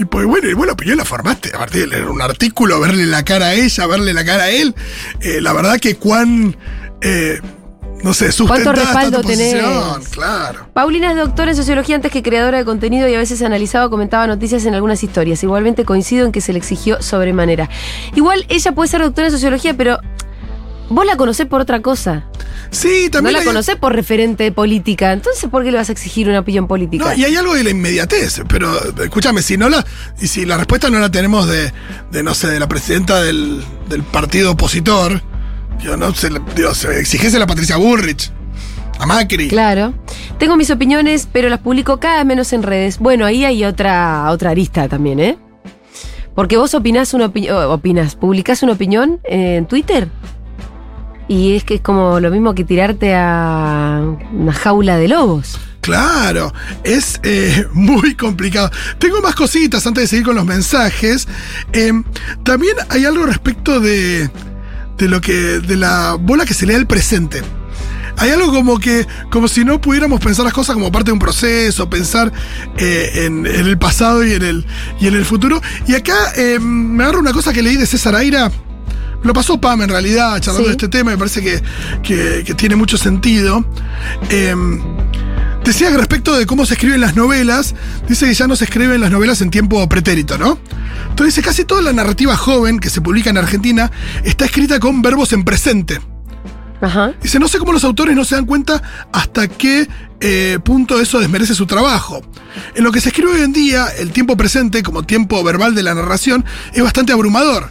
Y 0.00 0.06
pues 0.06 0.24
bueno, 0.24 0.48
y 0.48 0.54
bueno, 0.54 0.72
opinión 0.72 0.96
la 0.96 1.04
formaste. 1.04 1.50
A 1.54 1.58
partir 1.58 1.82
de 1.82 1.88
leer 1.88 2.08
un 2.08 2.22
artículo, 2.22 2.80
verle 2.80 3.04
la 3.04 3.22
cara 3.22 3.48
a 3.48 3.54
ella, 3.54 3.86
verle 3.86 4.14
la 4.14 4.24
cara 4.24 4.44
a 4.44 4.50
él. 4.50 4.74
eh, 5.20 5.42
la 5.42 5.52
verdad 5.52 5.78
que 5.78 5.96
cuán. 5.96 6.56
eh, 7.02 7.38
no 8.02 8.14
sé, 8.14 8.28
está 8.28 8.72
respaldo 8.72 9.20
tenés? 9.20 9.62
Claro. 10.12 10.68
Paulina 10.72 11.10
es 11.10 11.18
doctora 11.18 11.50
en 11.50 11.56
sociología 11.58 11.96
antes 11.96 12.10
que 12.10 12.22
creadora 12.22 12.56
de 12.56 12.64
contenido 12.64 13.06
y 13.08 13.14
a 13.14 13.18
veces 13.18 13.42
analizaba 13.42 13.84
o 13.84 13.90
comentaba 13.90 14.26
noticias 14.26 14.64
en 14.64 14.74
algunas 14.74 15.02
historias. 15.02 15.42
Igualmente 15.42 15.84
coincido 15.84 16.24
en 16.24 16.32
que 16.32 16.40
se 16.40 16.54
le 16.54 16.58
exigió 16.58 17.02
sobremanera. 17.02 17.68
Igual 18.14 18.46
ella 18.48 18.72
puede 18.72 18.88
ser 18.88 19.02
doctora 19.02 19.26
en 19.26 19.32
sociología, 19.32 19.74
pero 19.76 19.98
vos 20.90 21.06
la 21.06 21.16
conocés 21.16 21.46
por 21.46 21.60
otra 21.62 21.80
cosa. 21.80 22.24
Sí, 22.70 23.04
No 23.06 23.10
también. 23.12 23.32
la 23.32 23.38
hay- 23.40 23.46
conocés 23.46 23.76
por 23.76 23.94
referente 23.94 24.44
de 24.44 24.52
política. 24.52 25.12
Entonces, 25.12 25.48
¿por 25.50 25.64
qué 25.64 25.70
le 25.72 25.78
vas 25.78 25.88
a 25.88 25.92
exigir 25.92 26.28
una 26.28 26.40
opinión 26.40 26.68
política? 26.68 27.04
No, 27.06 27.14
y 27.14 27.24
hay 27.24 27.34
algo 27.34 27.54
de 27.54 27.64
la 27.64 27.70
inmediatez, 27.70 28.42
pero 28.48 28.70
escúchame, 29.02 29.42
si 29.42 29.56
no 29.56 29.68
la. 29.68 29.84
Y 30.20 30.26
si 30.28 30.44
la 30.44 30.56
respuesta 30.58 30.90
no 30.90 30.98
la 30.98 31.10
tenemos 31.10 31.48
de, 31.48 31.72
de 32.12 32.22
no 32.22 32.34
sé, 32.34 32.48
de 32.48 32.60
la 32.60 32.68
presidenta 32.68 33.22
del, 33.22 33.62
del 33.88 34.02
partido 34.02 34.52
opositor, 34.52 35.22
yo 35.82 35.96
no 35.96 36.14
sé, 36.14 36.28
digo, 36.54 36.74
se- 36.74 37.00
exigese 37.00 37.42
a 37.42 37.46
Patricia 37.46 37.76
Bullrich, 37.76 38.30
a 38.98 39.06
Macri. 39.06 39.48
Claro. 39.48 39.94
Tengo 40.38 40.56
mis 40.56 40.70
opiniones, 40.70 41.26
pero 41.32 41.48
las 41.48 41.60
publico 41.60 41.98
cada 41.98 42.18
vez 42.18 42.26
menos 42.26 42.52
en 42.52 42.62
redes. 42.62 42.98
Bueno, 42.98 43.24
ahí 43.26 43.44
hay 43.44 43.64
otra, 43.64 44.30
otra 44.30 44.50
arista 44.50 44.88
también, 44.88 45.18
¿eh? 45.20 45.38
Porque 46.34 46.56
vos 46.56 46.74
opinás 46.74 47.12
una 47.14 47.26
opinión, 47.26 47.56
opinás, 47.64 48.14
publicás 48.14 48.62
una 48.62 48.72
opinión 48.72 49.20
en 49.24 49.66
Twitter 49.66 50.08
y 51.30 51.54
es 51.54 51.62
que 51.62 51.76
es 51.76 51.80
como 51.80 52.18
lo 52.18 52.28
mismo 52.32 52.56
que 52.56 52.64
tirarte 52.64 53.14
a 53.14 54.02
una 54.32 54.52
jaula 54.52 54.96
de 54.96 55.06
lobos. 55.06 55.60
Claro, 55.80 56.52
es 56.82 57.20
eh, 57.22 57.68
muy 57.72 58.16
complicado. 58.16 58.68
Tengo 58.98 59.22
más 59.22 59.36
cositas 59.36 59.86
antes 59.86 60.02
de 60.02 60.08
seguir 60.08 60.24
con 60.24 60.34
los 60.34 60.44
mensajes. 60.44 61.28
Eh, 61.72 61.92
también 62.42 62.74
hay 62.88 63.04
algo 63.04 63.26
respecto 63.26 63.78
de, 63.78 64.28
de 64.98 65.08
lo 65.08 65.20
que. 65.20 65.32
de 65.60 65.76
la 65.76 66.16
bola 66.20 66.44
que 66.44 66.52
se 66.52 66.66
le 66.66 66.72
da 66.72 66.80
al 66.80 66.88
presente. 66.88 67.42
Hay 68.16 68.30
algo 68.30 68.52
como 68.52 68.80
que, 68.80 69.06
como 69.30 69.46
si 69.46 69.64
no 69.64 69.80
pudiéramos 69.80 70.18
pensar 70.18 70.44
las 70.44 70.52
cosas 70.52 70.74
como 70.74 70.90
parte 70.90 71.10
de 71.10 71.12
un 71.12 71.20
proceso, 71.20 71.88
pensar 71.88 72.32
eh, 72.76 73.26
en, 73.26 73.46
el 73.46 73.78
pasado 73.78 74.26
y 74.26 74.32
en 74.32 74.42
el, 74.42 74.66
y 75.00 75.06
en 75.06 75.14
el 75.14 75.24
futuro. 75.24 75.62
Y 75.86 75.94
acá 75.94 76.16
eh, 76.34 76.58
me 76.58 77.04
agarro 77.04 77.20
una 77.20 77.32
cosa 77.32 77.52
que 77.52 77.62
leí 77.62 77.76
de 77.76 77.86
César 77.86 78.16
Aira. 78.16 78.50
Lo 79.22 79.32
pasó 79.34 79.60
Pam 79.60 79.82
en 79.82 79.88
realidad, 79.90 80.40
charlando 80.40 80.64
Sí. 80.68 80.68
de 80.68 80.72
este 80.72 80.88
tema, 80.88 81.10
me 81.10 81.18
parece 81.18 81.42
que, 81.42 81.62
que- 82.02 82.42
que 82.44 82.54
tiene 82.54 82.76
mucho 82.76 82.96
sentido. 82.96 83.64
Eh, 84.30 84.54
Decía 85.64 85.90
que 85.90 85.98
respecto 85.98 86.36
de 86.38 86.46
cómo 86.46 86.64
se 86.64 86.72
escriben 86.74 87.02
las 87.02 87.14
novelas, 87.16 87.74
dice 88.08 88.24
que 88.26 88.32
ya 88.34 88.46
no 88.46 88.56
se 88.56 88.64
escriben 88.64 88.98
las 89.00 89.10
novelas 89.10 89.42
en 89.42 89.50
tiempo 89.50 89.86
pretérito, 89.90 90.38
¿no? 90.38 90.58
Entonces 91.10 91.34
dice, 91.34 91.42
casi 91.46 91.64
toda 91.66 91.82
la 91.82 91.92
narrativa 91.92 92.34
joven 92.34 92.78
que 92.80 92.88
se 92.88 93.02
publica 93.02 93.28
en 93.28 93.36
Argentina 93.36 93.90
está 94.24 94.46
escrita 94.46 94.80
con 94.80 95.02
verbos 95.02 95.34
en 95.34 95.44
presente. 95.44 96.00
Ajá. 96.80 97.12
Dice, 97.22 97.38
no 97.38 97.46
sé 97.46 97.58
cómo 97.58 97.72
los 97.74 97.84
autores 97.84 98.16
no 98.16 98.24
se 98.24 98.36
dan 98.36 98.46
cuenta 98.46 98.82
hasta 99.12 99.48
qué 99.48 99.86
eh, 100.20 100.58
punto 100.64 100.98
eso 100.98 101.20
desmerece 101.20 101.54
su 101.54 101.66
trabajo. 101.66 102.22
En 102.74 102.82
lo 102.82 102.90
que 102.90 103.02
se 103.02 103.10
escribe 103.10 103.32
hoy 103.32 103.42
en 103.42 103.52
día, 103.52 103.86
el 103.98 104.12
tiempo 104.12 104.38
presente, 104.38 104.82
como 104.82 105.02
tiempo 105.02 105.44
verbal 105.44 105.74
de 105.74 105.82
la 105.82 105.94
narración, 105.94 106.42
es 106.72 106.82
bastante 106.82 107.12
abrumador. 107.12 107.68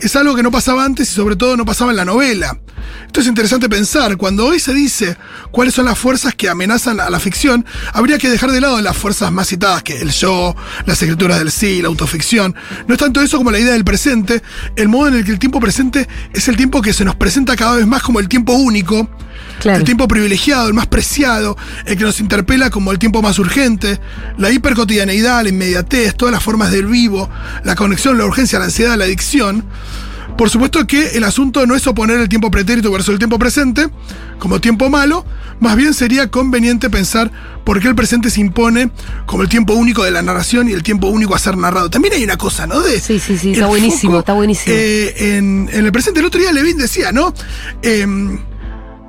Es 0.00 0.16
algo 0.16 0.34
que 0.34 0.42
no 0.42 0.50
pasaba 0.50 0.84
antes 0.84 1.10
y 1.10 1.14
sobre 1.14 1.36
todo 1.36 1.56
no 1.56 1.66
pasaba 1.66 1.90
en 1.90 1.98
la 1.98 2.06
novela. 2.06 2.58
Esto 3.06 3.20
es 3.20 3.26
interesante 3.26 3.68
pensar. 3.68 4.16
Cuando 4.16 4.46
hoy 4.46 4.58
se 4.58 4.72
dice 4.72 5.16
cuáles 5.50 5.74
son 5.74 5.84
las 5.84 5.98
fuerzas 5.98 6.34
que 6.34 6.48
amenazan 6.48 7.00
a 7.00 7.10
la 7.10 7.20
ficción, 7.20 7.66
habría 7.92 8.16
que 8.18 8.30
dejar 8.30 8.50
de 8.50 8.60
lado 8.60 8.80
las 8.80 8.96
fuerzas 8.96 9.30
más 9.30 9.48
citadas, 9.48 9.82
que 9.82 9.98
el 10.00 10.10
yo, 10.10 10.56
las 10.86 11.02
escrituras 11.02 11.38
del 11.38 11.50
sí, 11.50 11.82
la 11.82 11.88
autoficción. 11.88 12.54
No 12.86 12.94
es 12.94 13.00
tanto 13.00 13.20
eso 13.20 13.36
como 13.36 13.50
la 13.50 13.58
idea 13.58 13.72
del 13.72 13.84
presente, 13.84 14.42
el 14.76 14.88
modo 14.88 15.08
en 15.08 15.14
el 15.16 15.24
que 15.24 15.32
el 15.32 15.38
tiempo 15.38 15.60
presente 15.60 16.08
es 16.32 16.48
el 16.48 16.56
tiempo 16.56 16.80
que 16.80 16.94
se 16.94 17.04
nos 17.04 17.16
presenta 17.16 17.54
cada 17.56 17.76
vez 17.76 17.86
más 17.86 18.02
como 18.02 18.20
el 18.20 18.28
tiempo 18.28 18.54
único, 18.54 19.10
Claro. 19.60 19.78
el 19.78 19.84
tiempo 19.84 20.08
privilegiado, 20.08 20.66
el 20.66 20.74
más 20.74 20.86
preciado, 20.88 21.56
el 21.86 21.96
que 21.96 22.04
nos 22.04 22.18
interpela 22.18 22.70
como 22.70 22.90
el 22.92 22.98
tiempo 22.98 23.22
más 23.22 23.38
urgente, 23.38 24.00
la 24.38 24.50
hipercotidianeidad, 24.50 25.42
la 25.42 25.50
inmediatez, 25.50 26.14
todas 26.16 26.32
las 26.32 26.42
formas 26.42 26.72
del 26.72 26.86
vivo, 26.86 27.28
la 27.62 27.74
conexión, 27.76 28.18
la 28.18 28.24
urgencia, 28.24 28.58
la 28.58 28.64
ansiedad, 28.64 28.96
la 28.96 29.04
adicción. 29.04 29.64
Por 30.38 30.48
supuesto 30.48 30.86
que 30.86 31.08
el 31.18 31.24
asunto 31.24 31.66
no 31.66 31.74
es 31.74 31.86
oponer 31.86 32.18
el 32.18 32.28
tiempo 32.28 32.50
pretérito 32.50 32.90
versus 32.90 33.10
el 33.12 33.18
tiempo 33.18 33.38
presente 33.38 33.88
como 34.38 34.58
tiempo 34.58 34.88
malo, 34.88 35.26
más 35.58 35.76
bien 35.76 35.92
sería 35.92 36.30
conveniente 36.30 36.88
pensar 36.88 37.30
por 37.64 37.78
qué 37.78 37.88
el 37.88 37.94
presente 37.94 38.30
se 38.30 38.40
impone 38.40 38.90
como 39.26 39.42
el 39.42 39.50
tiempo 39.50 39.74
único 39.74 40.02
de 40.02 40.10
la 40.10 40.22
narración 40.22 40.66
y 40.70 40.72
el 40.72 40.82
tiempo 40.82 41.08
único 41.08 41.34
a 41.34 41.38
ser 41.38 41.58
narrado. 41.58 41.90
También 41.90 42.14
hay 42.14 42.24
una 42.24 42.38
cosa, 42.38 42.66
¿no? 42.66 42.80
De 42.80 42.98
Sí, 43.00 43.20
sí, 43.20 43.36
sí, 43.36 43.52
está 43.52 43.66
buenísimo, 43.66 44.20
está 44.20 44.32
buenísimo. 44.32 44.74
eh, 44.74 45.36
en, 45.36 45.68
en 45.70 45.84
el 45.84 45.92
presente, 45.92 46.20
el 46.20 46.26
otro 46.26 46.40
día 46.40 46.52
Levin 46.52 46.78
decía, 46.78 47.12
¿no? 47.12 47.34
Em, 47.82 48.38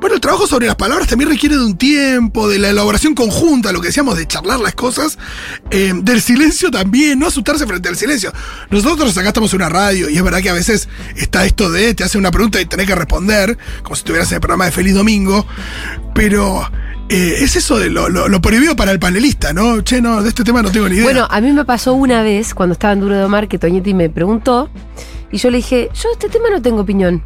bueno, 0.01 0.15
el 0.15 0.20
trabajo 0.22 0.48
sobre 0.48 0.65
las 0.67 0.75
palabras 0.75 1.08
también 1.08 1.29
requiere 1.29 1.55
de 1.55 1.63
un 1.63 1.77
tiempo, 1.77 2.50
de 2.50 2.58
la 2.60 2.70
elaboración 2.70 3.13
conjunta, 3.15 3.72
lo 3.72 3.79
que 3.81 3.88
decíamos 3.88 4.17
de 4.17 4.27
charlar 4.27 4.60
las 4.60 4.74
cosas, 4.75 5.17
eh, 5.70 5.93
del 5.96 6.22
silencio 6.22 6.70
también, 6.72 7.20
no 7.20 7.27
asustarse 7.27 7.65
frente 7.67 7.88
al 7.88 7.96
silencio. 7.96 8.34
Nosotros 8.72 9.15
acá 9.17 9.27
estamos 9.29 9.53
en 9.53 9.58
una 9.58 9.70
radio 9.70 10.10
y 10.10 10.17
es 10.17 10.24
verdad 10.24 10.41
que 10.41 10.50
a 10.50 10.53
veces 10.53 10.89
está 11.15 11.46
esto 11.46 11.72
de 11.72 11.93
te 11.93 12.03
hace 12.03 12.17
una 12.17 12.31
pregunta 12.31 12.60
y 12.60 12.65
tenés 12.65 12.88
que 12.88 12.96
responder, 12.96 13.58
como 13.84 13.96
si 13.96 14.00
estuvieras 14.00 14.29
en 14.31 14.36
el 14.36 14.41
programa 14.41 14.65
de 14.65 14.72
Feliz 14.72 14.96
Domingo, 14.96 15.46
pero 16.15 16.63
eh, 17.10 17.36
es 17.41 17.55
eso 17.55 17.77
de 17.77 17.89
lo, 17.89 18.10
lo- 18.10 18.27
lo 18.27 18.41
prohibido 18.41 18.75
para 18.75 18.91
el 18.91 19.00
panelista, 19.00 19.53
¿no? 19.53 19.81
Che, 19.81 20.01
no, 20.01 20.24
de 20.24 20.29
este 20.29 20.43
tema 20.43 20.62
no 20.62 20.72
tengo 20.72 20.88
ni 20.89 20.96
idea. 20.96 21.03
Bueno, 21.03 21.27
a 21.29 21.41
mí 21.41 21.51
me 21.51 21.63
pasó 21.65 21.93
una 21.93 22.24
vez 22.24 22.53
cuando 22.53 22.74
estaba 22.74 22.93
en 22.93 23.01
Duro 23.01 23.15
de 23.17 23.24
Omar 23.24 23.48
que 23.48 23.60
Toñetti 23.60 23.93
me 23.93 24.10
preguntó 24.10 24.70
Y 25.31 25.38
yo 25.38 25.50
le 25.51 25.58
dije, 25.58 25.89
yo 25.93 26.10
de 26.10 26.13
este 26.13 26.29
tema 26.29 26.50
no 26.50 26.62
tengo 26.62 26.81
opinión. 26.81 27.24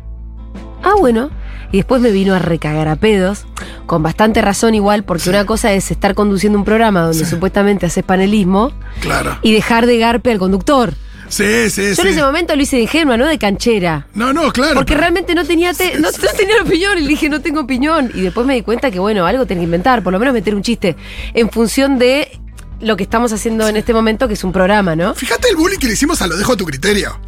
Ah, 0.84 0.94
bueno. 1.00 1.30
Y 1.76 1.80
después 1.80 2.02
me 2.02 2.10
vino 2.12 2.34
a 2.34 2.40
recagar 2.40 2.88
a 2.88 2.96
pedos, 2.96 3.44
con 3.86 4.02
bastante 4.02 4.42
razón 4.42 4.76
igual, 4.76 5.04
porque 5.04 5.30
una 5.30 5.46
cosa 5.46 5.74
es 5.74 5.92
estar 5.92 6.16
conduciendo 6.16 6.58
un 6.58 6.64
programa 6.64 7.02
donde 7.02 7.26
supuestamente 7.26 7.86
haces 7.86 8.02
panelismo 8.02 8.72
Claro. 9.02 9.38
y 9.42 9.52
dejar 9.52 9.86
de 9.86 9.98
garpe 9.98 10.32
al 10.32 10.40
conductor. 10.40 10.94
Sí, 11.28 11.70
sí, 11.70 11.82
Yo 11.90 11.96
sí. 11.96 12.02
en 12.04 12.08
ese 12.08 12.22
momento 12.22 12.56
lo 12.56 12.62
hice 12.62 12.78
de 12.78 12.84
ingenua, 12.84 13.18
no 13.18 13.26
de 13.28 13.38
canchera. 13.38 14.08
No, 14.14 14.32
no, 14.32 14.54
claro. 14.54 14.74
Porque 14.76 14.94
pero- 14.94 15.02
realmente 15.02 15.36
no 15.36 15.44
tenía, 15.44 15.74
te- 15.74 16.00
no, 16.00 16.10
no 16.12 16.30
tenía 16.38 16.62
opinión 16.64 16.98
y 16.98 17.02
le 17.02 17.08
dije, 17.10 17.28
no 17.28 17.42
tengo 17.42 17.60
opinión. 17.60 18.10
Y 18.16 18.22
después 18.22 18.48
me 18.48 18.54
di 18.56 18.62
cuenta 18.62 18.90
que, 18.90 19.00
bueno, 19.00 19.26
algo 19.26 19.46
tenía 19.46 19.60
que 19.64 19.66
inventar, 19.66 20.02
por 20.02 20.14
lo 20.14 20.20
menos 20.20 20.34
meter 20.34 20.56
un 20.56 20.62
chiste 20.62 20.96
en 21.34 21.50
función 21.50 22.00
de 22.00 22.40
lo 22.80 22.96
que 22.96 23.04
estamos 23.04 23.34
haciendo 23.34 23.68
en 23.68 23.76
este 23.76 23.94
momento, 23.94 24.30
que 24.30 24.36
es 24.36 24.44
un 24.46 24.54
programa, 24.54 24.96
¿no? 24.96 25.14
Fíjate 25.14 25.50
el 25.50 25.58
bullying 25.58 25.78
que 25.80 25.88
le 25.88 25.94
hicimos 25.94 26.22
a 26.22 26.28
lo 26.28 26.38
dejo 26.38 26.54
a 26.54 26.56
tu 26.58 26.64
criterio. 26.64 27.20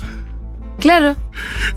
Claro. 0.80 1.16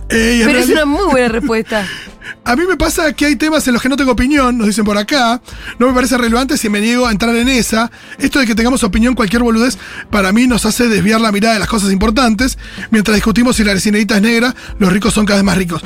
Eh, 0.09 0.42
Pero 0.45 0.59
es 0.59 0.69
una 0.69 0.85
muy 0.85 1.04
buena 1.07 1.28
respuesta. 1.28 1.87
A 2.45 2.57
mí 2.57 2.64
me 2.66 2.76
pasa 2.76 3.12
que 3.12 3.26
hay 3.26 3.37
temas 3.37 3.66
en 3.66 3.75
los 3.75 3.83
que 3.83 3.88
no 3.88 3.97
tengo 3.97 4.12
opinión, 4.12 4.57
nos 4.57 4.66
dicen 4.66 4.85
por 4.85 4.97
acá. 4.97 5.40
No 5.78 5.88
me 5.88 5.95
parece 5.95 6.16
relevante 6.16 6.57
si 6.57 6.69
me 6.69 6.80
niego 6.80 7.07
a 7.07 7.11
entrar 7.11 7.35
en 7.37 7.49
esa. 7.49 7.90
Esto 8.19 8.38
de 8.38 8.47
que 8.47 8.54
tengamos 8.54 8.83
opinión 8.83 9.14
cualquier 9.14 9.42
boludez, 9.42 9.78
para 10.11 10.33
mí 10.33 10.47
nos 10.47 10.64
hace 10.64 10.88
desviar 10.88 11.21
la 11.21 11.33
mirada 11.33 11.54
de 11.54 11.61
las 11.61 11.69
cosas 11.69 11.92
importantes. 11.92 12.59
Mientras 12.90 13.14
discutimos 13.14 13.57
si 13.57 13.64
la 13.64 13.78
sirenita 13.78 14.16
es 14.16 14.23
negra, 14.23 14.54
los 14.78 14.92
ricos 14.92 15.12
son 15.12 15.26
cada 15.26 15.38
vez 15.38 15.45
más 15.45 15.57
ricos. 15.59 15.83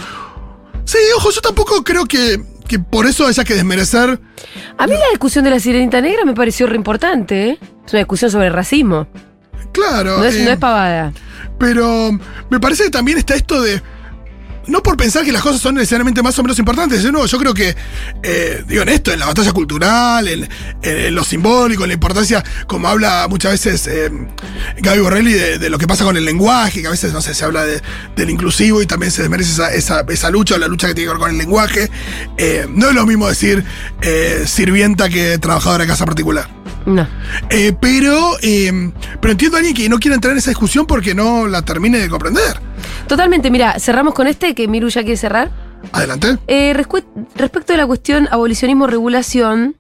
Sí, 0.85 0.99
ojo, 1.17 1.31
yo 1.31 1.41
tampoco 1.41 1.83
creo 1.83 2.05
que, 2.05 2.43
que 2.69 2.79
por 2.79 3.07
eso 3.07 3.27
haya 3.27 3.45
que 3.45 3.55
desmerecer. 3.55 4.21
A 4.79 4.87
mí 4.87 4.93
la 4.93 5.11
discusión 5.11 5.45
de 5.45 5.51
la 5.51 5.61
sirenita 5.61 6.01
negra 6.01 6.25
me 6.25 6.35
pareció 6.35 6.67
re 6.67 6.77
importante, 6.77 7.49
¿eh? 7.51 7.59
Es 7.87 7.93
una 7.93 8.01
discusión 8.01 8.31
sobre 8.31 8.51
racismo. 8.51 9.07
Claro. 9.73 10.19
No 10.19 10.25
es, 10.25 10.37
eh, 10.37 10.45
no 10.45 10.51
es 10.51 10.59
pavada. 10.59 11.13
Pero 11.59 12.19
me 12.51 12.61
parece 12.61 12.85
que 12.85 12.91
también 12.91 13.19
está 13.19 13.35
esto 13.35 13.61
de. 13.63 13.83
No 14.67 14.83
por 14.83 14.97
pensar 14.97 15.27
que 15.27 15.31
las 15.33 15.43
cosas 15.43 15.61
son 15.61 15.75
necesariamente 15.75 16.23
más 16.23 16.39
o 16.39 16.43
menos 16.43 16.59
importantes, 16.59 17.03
yo, 17.03 17.13
no, 17.13 17.27
yo 17.27 17.37
creo 17.39 17.53
que, 17.53 17.77
eh, 18.23 18.65
digo, 18.67 18.81
en 18.81 18.89
esto, 18.89 19.13
en 19.13 19.19
la 19.19 19.27
batalla 19.27 19.53
cultural, 19.53 20.27
en, 20.27 21.15
lo 21.15 21.23
simbólico, 21.23 21.83
en 21.85 21.89
la 21.89 21.93
importancia, 21.95 22.43
como 22.67 22.89
habla 22.89 23.27
muchas 23.29 23.53
veces 23.53 23.87
eh, 23.89 24.11
Gaby 24.79 25.01
Borrelli, 25.03 25.35
de, 25.35 25.59
de 25.59 25.69
lo 25.69 25.77
que 25.77 25.87
pasa 25.87 26.05
con 26.05 26.17
el 26.17 26.25
lenguaje, 26.25 26.81
que 26.81 26.87
a 26.87 26.91
veces, 26.93 27.13
no 27.13 27.21
sé, 27.21 27.35
se 27.35 27.45
habla 27.45 27.67
de- 27.67 27.83
del 28.17 28.31
inclusivo 28.31 28.81
y 28.81 28.87
también 28.87 29.13
se 29.13 29.21
desmerece 29.21 29.53
esa, 29.53 29.75
esa, 29.75 30.01
esa 30.09 30.31
lucha, 30.31 30.55
o 30.55 30.59
la 30.59 30.67
lucha 30.67 30.87
que 30.89 30.95
tiene 30.95 31.09
que 31.09 31.13
ver 31.13 31.21
con 31.21 31.31
el 31.31 31.37
lenguaje. 31.37 31.91
Eh, 32.39 32.67
no 32.71 32.89
es 32.89 32.95
lo 32.95 33.05
mismo 33.05 33.29
decir 33.29 33.63
eh, 34.01 34.45
sirvienta 34.47 35.11
que 35.11 35.37
trabajadora 35.37 35.85
de 35.85 35.89
casa 35.89 36.07
particular. 36.07 36.49
No. 36.87 37.07
Eh, 37.51 37.73
pero, 37.81 38.37
eh, 38.43 38.93
pero 39.21 39.33
entiendo 39.33 39.57
a 39.57 39.61
alguien 39.61 39.75
que 39.75 39.89
no 39.89 39.99
quiere 39.99 40.15
entrar 40.15 40.33
en 40.33 40.39
esa 40.39 40.51
discusión 40.51 40.87
porque 40.87 41.15
no 41.15 41.47
la 41.47 41.63
termine 41.63 41.99
de 41.99 42.09
comprender. 42.09 42.61
Totalmente, 43.07 43.51
mira, 43.51 43.79
cerramos 43.79 44.15
con 44.15 44.27
este, 44.27 44.55
que 44.55 44.69
Miru 44.69 44.89
ya 44.89 45.03
quiere 45.03 45.17
cerrar. 45.17 45.51
Adelante. 45.93 46.39
Eh, 46.47 46.73
respecto 46.75 47.73
de 47.73 47.77
la 47.77 47.87
cuestión 47.87 48.29
abolicionismo-regulación, 48.31 49.77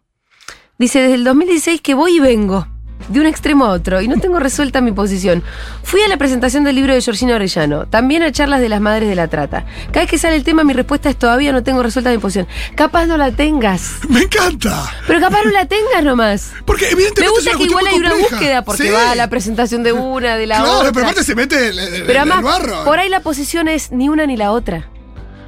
dice 0.78 1.00
desde 1.00 1.14
el 1.14 1.24
2016 1.24 1.80
que 1.80 1.94
voy 1.94 2.16
y 2.16 2.20
vengo, 2.20 2.66
de 3.08 3.20
un 3.20 3.26
extremo 3.26 3.64
a 3.66 3.70
otro, 3.70 4.00
y 4.00 4.08
no 4.08 4.16
tengo 4.20 4.38
resuelta 4.40 4.80
mi 4.80 4.92
posición. 4.92 5.42
Fui 5.82 6.00
a 6.02 6.08
la 6.08 6.16
presentación 6.16 6.64
del 6.64 6.74
libro 6.76 6.94
de 6.94 7.00
Georgina 7.02 7.34
Orellano, 7.34 7.86
también 7.86 8.22
a 8.22 8.32
charlas 8.32 8.60
de 8.60 8.68
las 8.68 8.80
madres 8.80 9.08
de 9.08 9.14
la 9.14 9.28
trata. 9.28 9.66
Cada 9.92 10.00
vez 10.00 10.10
que 10.10 10.18
sale 10.18 10.36
el 10.36 10.44
tema, 10.44 10.64
mi 10.64 10.72
respuesta 10.72 11.10
es 11.10 11.16
todavía 11.16 11.52
no 11.52 11.62
tengo 11.62 11.82
resuelta 11.82 12.10
mi 12.10 12.18
posición. 12.18 12.46
Capaz 12.76 13.06
no 13.06 13.16
la 13.16 13.30
tengas, 13.32 13.90
Me 14.08 14.22
encanta. 14.22 14.90
pero 15.06 15.20
capaz 15.20 15.44
no 15.44 15.50
la 15.50 15.66
tengas 15.66 16.02
nomás. 16.04 16.52
Porque 16.64 16.86
evidentemente 16.90 17.22
Me 17.22 17.28
gusta 17.28 17.50
es 17.50 17.56
una 17.56 17.64
que 17.64 17.70
igual 17.70 17.86
hay 17.86 17.98
una 17.98 18.14
búsqueda, 18.14 18.62
porque 18.64 18.84
Sí. 18.84 18.88
va 18.90 19.10
a 19.10 19.14
la 19.14 19.28
presentación 19.28 19.82
de 19.82 19.92
una, 19.92 20.36
de 20.36 20.46
la 20.46 20.56
Claro, 20.58 20.78
otra. 20.78 20.92
pero 20.92 21.06
aparte 21.06 21.24
se 21.24 21.34
mete 21.34 21.68
el, 21.68 21.78
el- 21.78 21.90
Pero 22.04 22.22
el 22.22 22.32
además, 22.32 22.42
barro. 22.42 22.84
por 22.84 22.98
ahí 22.98 23.08
la 23.08 23.20
posición 23.20 23.68
es 23.68 23.92
ni 23.92 24.08
una 24.08 24.26
ni 24.26 24.36
la 24.36 24.50
otra. 24.52 24.88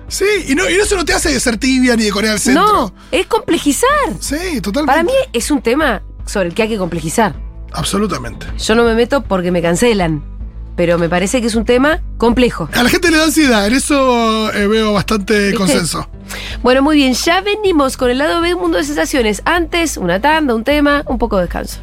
Sí, 0.08 0.24
y, 0.48 0.54
no, 0.54 0.68
y 0.70 0.74
eso 0.74 0.94
no 0.94 1.04
te 1.04 1.12
hace 1.12 1.32
de 1.32 1.40
ser 1.40 1.56
tibia 1.56 1.96
ni 1.96 2.04
de 2.04 2.10
Corea 2.12 2.30
del 2.30 2.38
Centro. 2.40 2.62
No, 2.64 2.94
es 3.10 3.26
complejizar. 3.26 3.88
Sí, 4.20 4.60
totalmente. 4.60 4.86
Para 4.86 5.02
mí 5.02 5.10
es 5.32 5.50
un 5.50 5.60
tema 5.62 6.02
sobre 6.24 6.48
el 6.48 6.54
que 6.54 6.62
hay 6.62 6.68
que 6.68 6.78
complejizar. 6.78 7.34
Absolutamente. 7.76 8.46
Yo 8.58 8.74
no 8.74 8.84
me 8.84 8.94
meto 8.94 9.22
porque 9.22 9.50
me 9.52 9.62
cancelan, 9.62 10.22
pero 10.76 10.98
me 10.98 11.08
parece 11.08 11.40
que 11.40 11.46
es 11.46 11.54
un 11.54 11.64
tema 11.64 12.00
complejo. 12.18 12.68
A 12.74 12.82
la 12.82 12.88
gente 12.88 13.10
le 13.10 13.18
da 13.18 13.24
ansiedad, 13.24 13.66
en 13.66 13.74
eso 13.74 14.52
eh, 14.52 14.66
veo 14.66 14.92
bastante 14.92 15.38
¿Viste? 15.38 15.56
consenso. 15.56 16.08
Bueno, 16.62 16.82
muy 16.82 16.96
bien, 16.96 17.12
ya 17.14 17.40
venimos 17.40 17.96
con 17.96 18.10
el 18.10 18.18
lado 18.18 18.40
B 18.40 18.48
de 18.48 18.54
un 18.54 18.62
mundo 18.62 18.78
de 18.78 18.84
sensaciones. 18.84 19.42
Antes, 19.44 19.96
una 19.96 20.20
tanda, 20.20 20.54
un 20.54 20.64
tema, 20.64 21.04
un 21.06 21.18
poco 21.18 21.36
de 21.36 21.42
descanso. 21.42 21.78